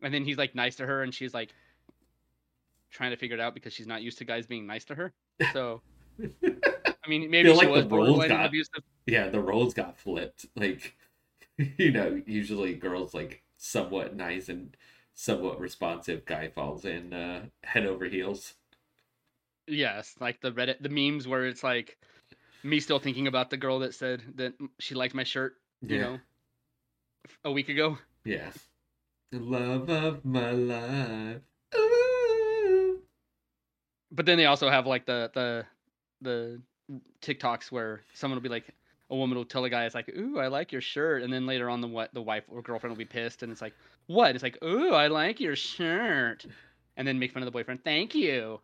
[0.02, 1.54] and then he's like nice to her, and she's like
[2.94, 5.14] trying to figure it out because she's not used to guys being nice to her.
[5.52, 5.82] So,
[6.22, 8.84] I mean, maybe she like was the roles got- abusive.
[9.08, 10.46] Yeah, the roles got flipped.
[10.56, 10.96] Like,
[11.78, 14.78] you know, usually girls like somewhat nice and
[15.16, 16.24] somewhat responsive.
[16.26, 18.54] Guy falls in uh, head over heels.
[19.68, 21.98] Yes, like the Reddit, the memes where it's like
[22.64, 26.02] me still thinking about the girl that said that she liked my shirt, you Yeah.
[26.04, 26.20] know,
[27.44, 27.98] a week ago.
[28.24, 28.52] Yeah.
[29.32, 31.42] The love of my life.
[34.14, 35.66] But then they also have like the the
[36.22, 36.62] the
[37.22, 38.66] TikToks where someone will be like,
[39.10, 41.46] a woman will tell a guy, it's like, "Ooh, I like your shirt," and then
[41.48, 43.74] later on, the what the wife or girlfriend will be pissed, and it's like,
[44.08, 46.46] "What?" It's like, "Ooh, I like your shirt,"
[46.98, 47.84] and then make fun of the boyfriend.
[47.84, 48.62] Thank you.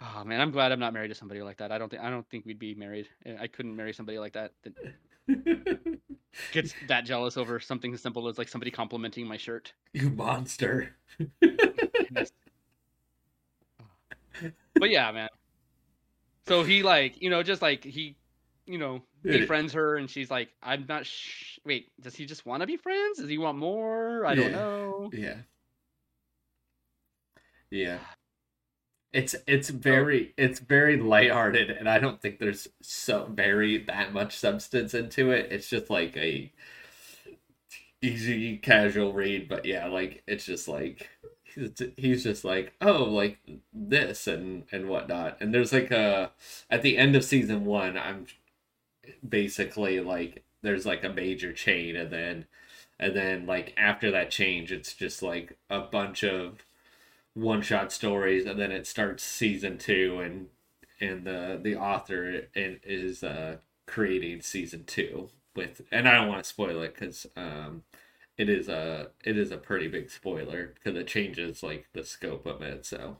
[0.00, 1.72] Oh man, I'm glad I'm not married to somebody like that.
[1.72, 3.08] I don't think I don't think we'd be married.
[3.40, 4.52] I couldn't marry somebody like that
[6.52, 9.72] gets that jealous over something as simple as like somebody complimenting my shirt.
[9.92, 10.94] you monster.
[14.74, 15.28] But yeah, man.
[16.48, 18.16] So he like, you know, just like he,
[18.66, 19.02] you know,
[19.40, 21.06] befriends her, and she's like, I'm not.
[21.06, 23.18] Sh- Wait, does he just want to be friends?
[23.18, 24.24] Does he want more?
[24.26, 25.10] I don't know.
[25.12, 25.36] Yeah.
[27.70, 27.98] Yeah.
[29.12, 29.74] It's it's oh.
[29.74, 35.30] very it's very lighthearted and I don't think there's so very that much substance into
[35.30, 35.52] it.
[35.52, 36.50] It's just like a
[38.00, 41.08] easy casual read, but yeah, like it's just like
[41.44, 43.38] he's, he's just like, "Oh, like
[43.72, 46.32] this and and whatnot." And there's like a
[46.70, 48.26] at the end of season 1, I'm
[49.26, 52.46] basically like there's like a major chain and then
[52.98, 56.64] and then like after that change it's just like a bunch of
[57.34, 60.48] one shot stories and then it starts season two and
[61.00, 63.56] and the the author is uh
[63.86, 67.82] creating season two with and i don't want to spoil it because um
[68.38, 72.46] it is a it is a pretty big spoiler because it changes like the scope
[72.46, 73.18] of it so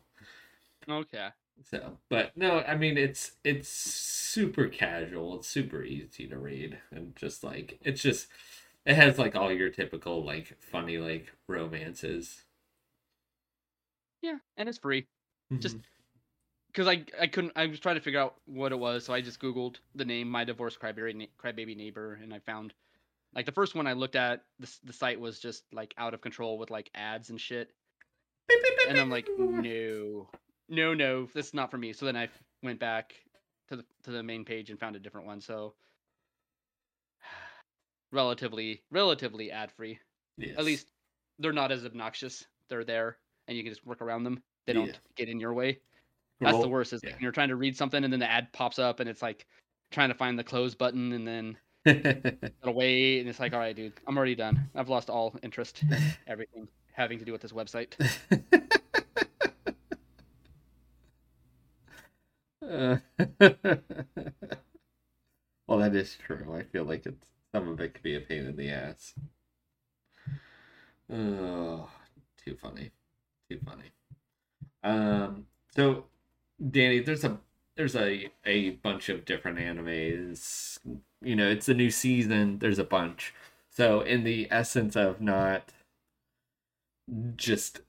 [0.89, 1.33] Okay.
[1.65, 7.15] so but no i mean it's it's super casual it's super easy to read and
[7.17, 8.27] just like it's just
[8.85, 12.43] it has like all your typical like funny like romances
[14.23, 15.07] Yeah, and it's free.
[15.59, 15.83] Just- Mhm.
[16.69, 19.21] because I I couldn't I was trying to figure out what it was, so I
[19.21, 22.73] just googled the name "My Divorced Crybaby Crybaby Neighbor" and I found
[23.35, 26.21] like the first one I looked at the the site was just like out of
[26.23, 27.75] control with like ads and shit,
[28.89, 30.31] and I'm like no
[30.69, 31.93] no no this is not for me.
[31.93, 32.29] So then I
[32.63, 33.15] went back
[33.69, 35.41] to the to the main page and found a different one.
[35.43, 35.75] So
[38.11, 39.99] relatively relatively ad free.
[40.39, 40.57] Yes.
[40.59, 40.91] At least
[41.39, 42.47] they're not as obnoxious.
[42.69, 43.19] They're there
[43.49, 44.43] and you can just work around them.
[44.67, 44.97] They don't Yeah.
[45.17, 45.81] get in your way.
[46.41, 46.93] That's the worst.
[46.93, 47.19] Is like yeah.
[47.21, 49.47] you're trying to read something and then the ad pops up and it's like
[49.91, 53.77] trying to find the close button and then it'll wait and it's like, all right,
[53.77, 54.69] dude, I'm already done.
[54.75, 57.93] I've lost all interest, in everything having to do with this website.
[62.63, 62.97] Uh,
[65.67, 66.55] well, that is true.
[66.55, 69.15] I feel like it's some of it could be a pain in the ass.
[71.13, 71.91] Oh,
[72.43, 72.91] too funny,
[73.65, 73.93] funny.
[74.85, 76.05] Um, so
[76.71, 77.39] Danny, there's a
[77.77, 80.79] there's a a bunch of different animes.
[81.23, 82.59] You know, it's a new season.
[82.59, 83.35] There's a bunch.
[83.71, 85.71] So, in the essence of not
[87.37, 87.81] just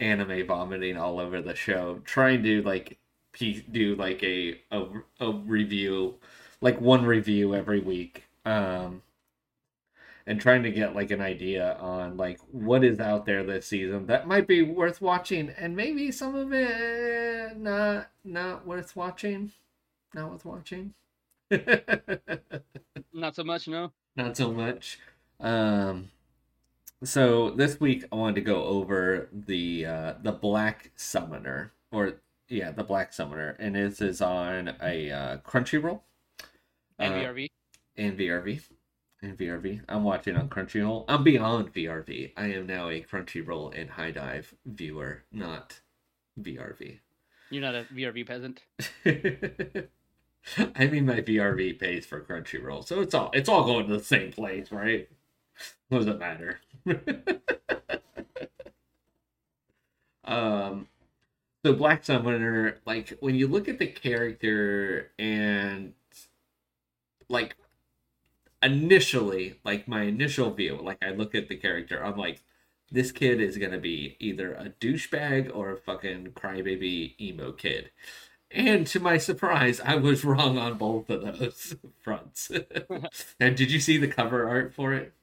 [0.00, 2.98] anime vomiting all over the show, trying to like
[3.38, 4.86] do like a, a
[5.20, 6.14] a review,
[6.60, 9.02] like one review every week, um,
[10.26, 14.06] and trying to get like an idea on like what is out there this season
[14.06, 19.52] that might be worth watching, and maybe some of it not not worth watching,
[20.14, 20.94] not worth watching.
[23.12, 23.92] Not so much, no.
[24.16, 24.98] not so much.
[25.38, 26.10] Um,
[27.04, 32.70] so this week I wanted to go over the uh, the Black Summoner, or yeah,
[32.70, 36.00] the Black Summoner, and this is on a uh, Crunchyroll
[36.98, 37.50] And Uh, VRV.
[37.96, 38.62] and VRV.
[39.22, 39.82] And VRV.
[39.88, 41.04] I'm watching on Crunchyroll.
[41.06, 42.32] I'm beyond VRV.
[42.36, 45.80] I am now a Crunchyroll and HIDIVE viewer, not
[46.40, 46.98] VRV.
[47.50, 48.64] You're not a VRV peasant.
[50.74, 54.02] I mean, my VRV pays for Crunchyroll, so it's all it's all going to the
[54.02, 55.08] same place, right?
[55.88, 56.60] What does it matter?
[60.24, 60.88] um,
[61.64, 65.92] so Black Summoner, like when you look at the character and
[67.28, 67.56] like
[68.62, 72.42] initially, like my initial view, like I look at the character, I'm like,
[72.90, 77.90] this kid is gonna be either a douchebag or a fucking crybaby emo kid.
[78.50, 82.50] And to my surprise, I was wrong on both of those fronts.
[83.40, 85.14] and did you see the cover art for it?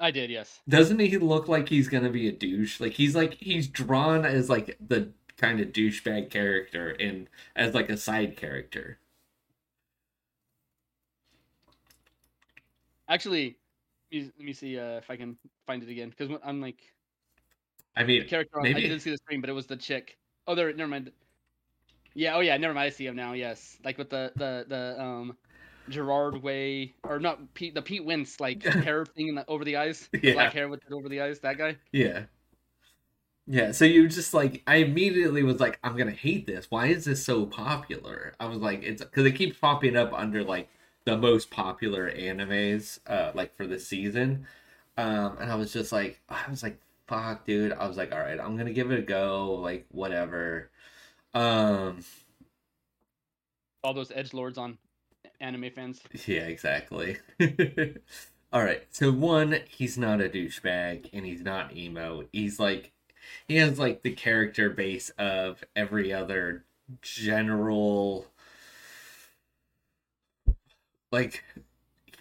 [0.00, 0.60] I did, yes.
[0.68, 2.80] Doesn't he look like he's gonna be a douche?
[2.80, 7.90] Like he's like he's drawn as like the kind of douchebag character and as like
[7.90, 8.98] a side character.
[13.08, 13.56] Actually,
[14.12, 15.36] let me- see uh, if I can
[15.66, 16.80] find it again because I'm like
[17.96, 18.58] I the mean, character.
[18.60, 20.16] on- I didn't see the screen, but it was the chick.
[20.46, 20.72] Oh, there.
[20.72, 21.10] Never mind.
[22.14, 22.36] Yeah.
[22.36, 22.56] Oh, yeah.
[22.56, 22.86] Never mind.
[22.86, 23.32] I see him now.
[23.32, 25.36] Yes, like with the the the um
[25.88, 29.76] Gerard Way or not Pete the Pete Wentz like hair thing in the, over the
[29.76, 30.34] eyes, Yeah.
[30.34, 31.40] black hair with it over the eyes.
[31.40, 31.76] That guy.
[31.92, 32.24] Yeah.
[33.46, 36.66] Yeah, so you just like I immediately was like, I'm gonna hate this.
[36.70, 38.34] Why is this so popular?
[38.40, 40.68] I was like, it's because it keeps popping up under like
[41.04, 44.46] the most popular animes, uh, like for the season.
[44.96, 47.72] Um, and I was just like, I was like, fuck, dude.
[47.72, 49.54] I was like, all right, I'm gonna give it a go.
[49.54, 50.70] Like, whatever.
[51.34, 52.04] Um,
[53.84, 54.78] All those edge lords on
[55.40, 56.02] anime fans.
[56.26, 57.18] Yeah, exactly.
[58.52, 58.84] All right.
[58.90, 62.24] So one, he's not a douchebag and he's not emo.
[62.32, 62.92] He's like
[63.48, 66.64] he has like the character base of every other
[67.02, 68.26] general
[71.14, 71.44] like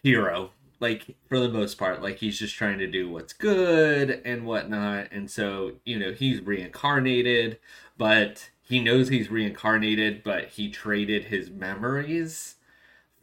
[0.03, 0.51] hero.
[0.79, 5.07] Like for the most part, like he's just trying to do what's good and whatnot.
[5.11, 7.57] And so, you know, he's reincarnated,
[7.97, 12.55] but he knows he's reincarnated, but he traded his memories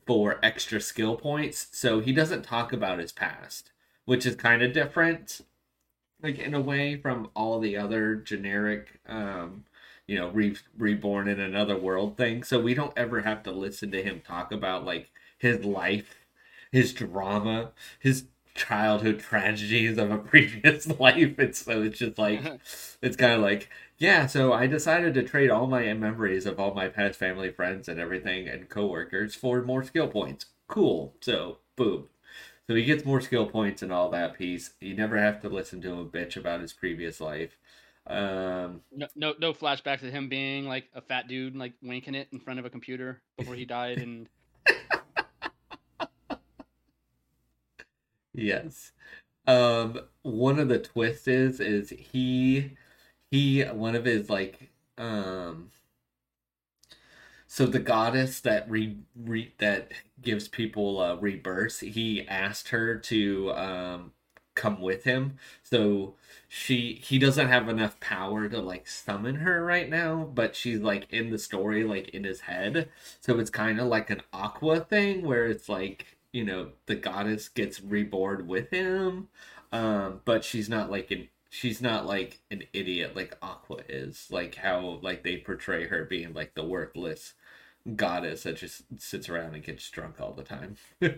[0.07, 1.69] for extra skill points.
[1.73, 3.73] So he doesn't talk about his past,
[4.07, 5.43] which is kind of different,
[6.23, 9.65] like in a way, from all the other generic, um,
[10.07, 12.43] you know, re- reborn in another world thing.
[12.43, 15.11] So we don't ever have to listen to him talk about like
[15.41, 16.27] his life,
[16.71, 21.39] his drama, his childhood tragedies of a previous life.
[21.39, 22.41] And so it's just like,
[23.03, 23.69] it's kind of like,
[23.99, 27.89] yeah, so I decided to trade all my memories of all my past family, friends,
[27.89, 30.47] and everything, and coworkers for more skill points.
[30.69, 31.15] Cool.
[31.21, 32.09] So, boom.
[32.67, 34.71] So he gets more skill points and all that piece.
[34.81, 37.57] You never have to listen to him bitch about his previous life.
[38.07, 42.29] Um, No, no, no flashbacks of him being like a fat dude, like winking it
[42.33, 44.29] in front of a computer before he died, and
[48.33, 48.93] yes.
[49.47, 52.77] Um, one of the twists is is he
[53.31, 55.71] he one of his like um
[57.47, 59.91] so the goddess that re, re that
[60.23, 64.13] gives people uh rebirths he asked her to um
[64.55, 66.15] come with him so
[66.49, 71.07] she he doesn't have enough power to like summon her right now but she's like
[71.11, 72.89] in the story like in his head
[73.21, 77.49] so it's kind of like an aqua thing where it's like you know the goddess
[77.49, 79.29] gets reborn with him
[79.73, 84.55] um but she's not like an she's not like an idiot like aqua is like
[84.57, 87.35] how like they portray her being like the worthless
[87.97, 90.77] goddess that just sits around and gets drunk all the time.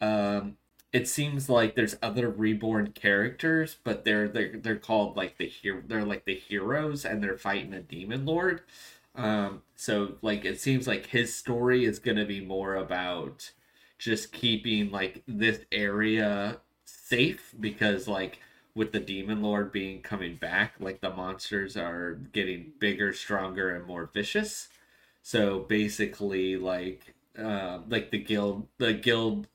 [0.00, 0.56] Um
[0.92, 5.82] it seems like there's other reborn characters but they're they're they're called like the hero
[5.86, 8.62] they're like the heroes and they're fighting a demon lord
[9.16, 13.50] um so like it seems like his story is going to be more about
[13.98, 18.40] just keeping like this area safe because like
[18.74, 23.86] with the demon lord being coming back like the monsters are getting bigger stronger and
[23.86, 24.68] more vicious.
[25.22, 29.48] So basically like uh, like the guild the guild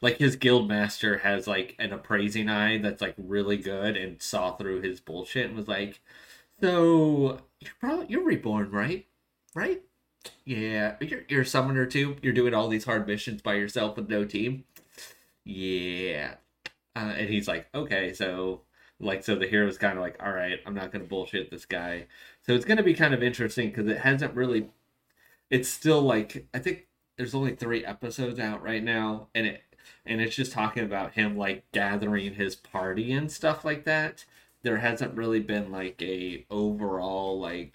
[0.00, 4.56] like his guild master has like an appraising eye that's like really good and saw
[4.56, 6.00] through his bullshit and was like
[6.60, 9.06] so you're probably you're reborn right?
[9.54, 9.82] Right?
[10.44, 12.16] Yeah you're, you're a summoner too.
[12.22, 14.64] You're doing all these hard missions by yourself with no team.
[15.44, 16.34] Yeah.
[16.94, 18.62] Uh, and he's like okay so
[19.00, 22.06] like so the hero's kind of like all right i'm not gonna bullshit this guy.
[22.42, 24.68] So it's gonna be kind of interesting because it hasn't really
[25.50, 26.86] it's still like i think
[27.16, 29.62] there's only three episodes out right now and it
[30.04, 34.24] and it's just talking about him like gathering his party and stuff like that
[34.62, 37.74] there hasn't really been like a overall like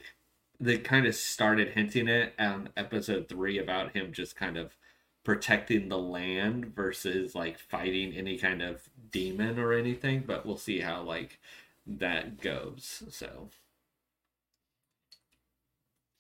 [0.60, 4.76] they kind of started hinting it on episode three about him just kind of
[5.24, 10.80] protecting the land versus like fighting any kind of demon or anything but we'll see
[10.80, 11.40] how like
[11.86, 13.50] that goes so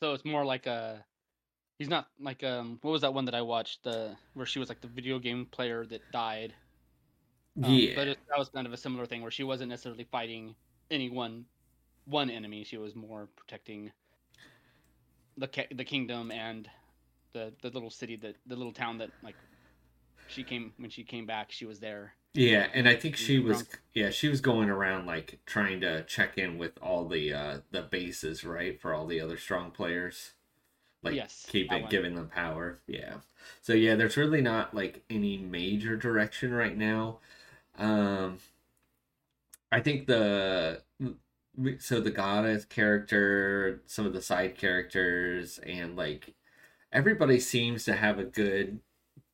[0.02, 1.04] so it's more like a.
[1.80, 2.80] He's not like um.
[2.82, 3.84] What was that one that I watched?
[3.84, 6.54] The where she was like the video game player that died.
[7.64, 10.06] Um, yeah But it, that was kind of a similar thing where she wasn't necessarily
[10.06, 10.56] fighting
[10.92, 11.46] any one
[12.06, 12.64] one enemy.
[12.64, 13.92] She was more protecting
[15.38, 16.70] the the kingdom and
[17.34, 19.38] the the little city that the little town that like
[20.28, 21.52] she came when she came back.
[21.52, 22.14] She was there.
[22.34, 23.82] Yeah, and I think she was drunk.
[23.94, 27.82] yeah, she was going around like trying to check in with all the uh the
[27.82, 30.34] bases, right, for all the other strong players.
[31.04, 32.80] Like Yes, that keeping giving them power.
[32.88, 33.16] Yeah.
[33.62, 37.20] So yeah, there's really not like any major direction right now.
[37.78, 38.40] Um
[39.72, 40.84] I think the
[41.80, 46.36] so the goddess character, some of the side characters and like
[46.92, 48.80] everybody seems to have a good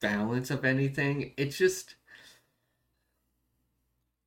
[0.02, 1.34] balance of anything.
[1.38, 1.96] It's just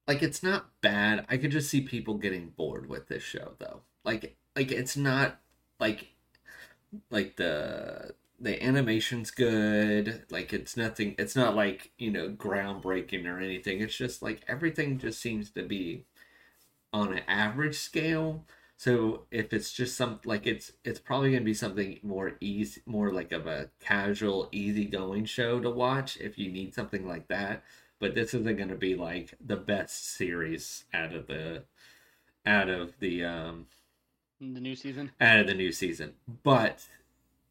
[0.07, 1.27] like it's not bad.
[1.29, 3.83] I could just see people getting bored with this show though.
[4.05, 5.41] Like like it's not
[5.81, 6.09] like
[7.11, 10.25] like the the animation's good.
[10.31, 11.15] Like it's nothing.
[11.19, 13.81] It's not like you know groundbreaking or anything.
[13.81, 16.05] It's just like everything just seems to be
[16.93, 18.45] on an average scale.
[18.79, 23.11] So if it's just some like it's it's probably gonna be something more easy, more
[23.11, 27.63] like of a casual, easygoing show to watch if you need something like that.
[27.99, 31.65] But this isn't gonna be like the best series out of the
[32.45, 33.67] out of the um
[34.41, 35.13] The new season.
[35.21, 36.15] out of the new season.
[36.43, 36.87] But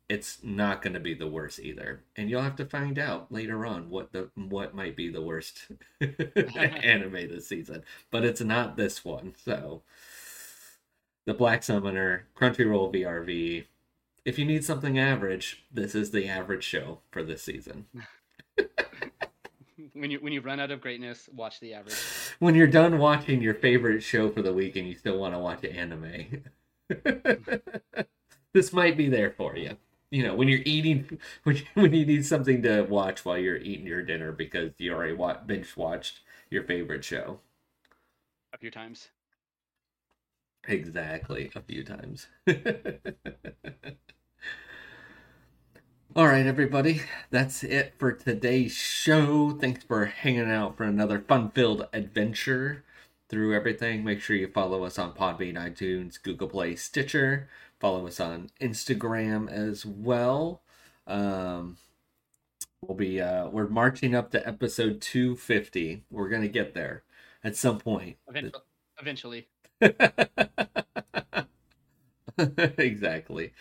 [0.07, 2.01] it's not going to be the worst either.
[2.15, 5.67] And you'll have to find out later on what the what might be the worst
[6.01, 7.83] anime this season.
[8.11, 9.81] But it's not this one so.
[11.25, 13.65] The black summoner crunchyroll vrv
[14.25, 17.85] if you need something average this is the average show for this season.
[19.93, 21.95] When you when you run out of greatness, watch the average.
[22.39, 25.39] when you're done watching your favorite show for the week and you still want to
[25.39, 26.43] watch anime.
[28.53, 29.77] This might be there for you
[30.15, 33.57] you know when you're eating when you, when you need something to watch while you're
[33.57, 37.39] eating your dinner because you already wa- binge watched your favorite show.
[38.53, 39.11] A few times.
[40.67, 42.27] exactly a few times.
[46.15, 49.51] All right everybody that's it for today's show.
[49.51, 52.83] Thanks for hanging out for another fun-filled adventure
[53.29, 54.03] through everything.
[54.03, 57.47] Make sure you follow us on podbean itunes google play stitcher
[57.79, 60.61] follow us on instagram as well.
[61.07, 61.77] Um,
[62.81, 67.03] we'll be uh, we're marching up to episode 250 we're gonna get there
[67.43, 68.17] at some point.
[68.27, 68.63] Eventually.
[68.99, 69.47] Eventually.
[72.77, 73.53] exactly.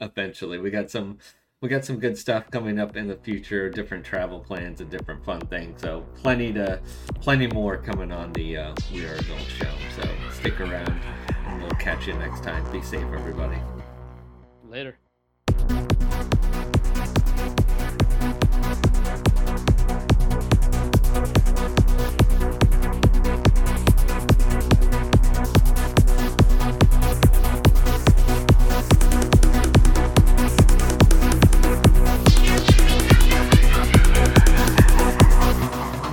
[0.00, 0.58] Eventually.
[0.58, 1.18] We got some
[1.60, 5.24] we got some good stuff coming up in the future different travel plans and different
[5.24, 5.80] fun things.
[5.80, 6.80] So plenty to
[7.20, 9.72] plenty more coming on the uh, we are adult show.
[9.96, 11.00] So stick around
[11.74, 13.58] catch you next time be safe everybody
[14.68, 14.96] Later.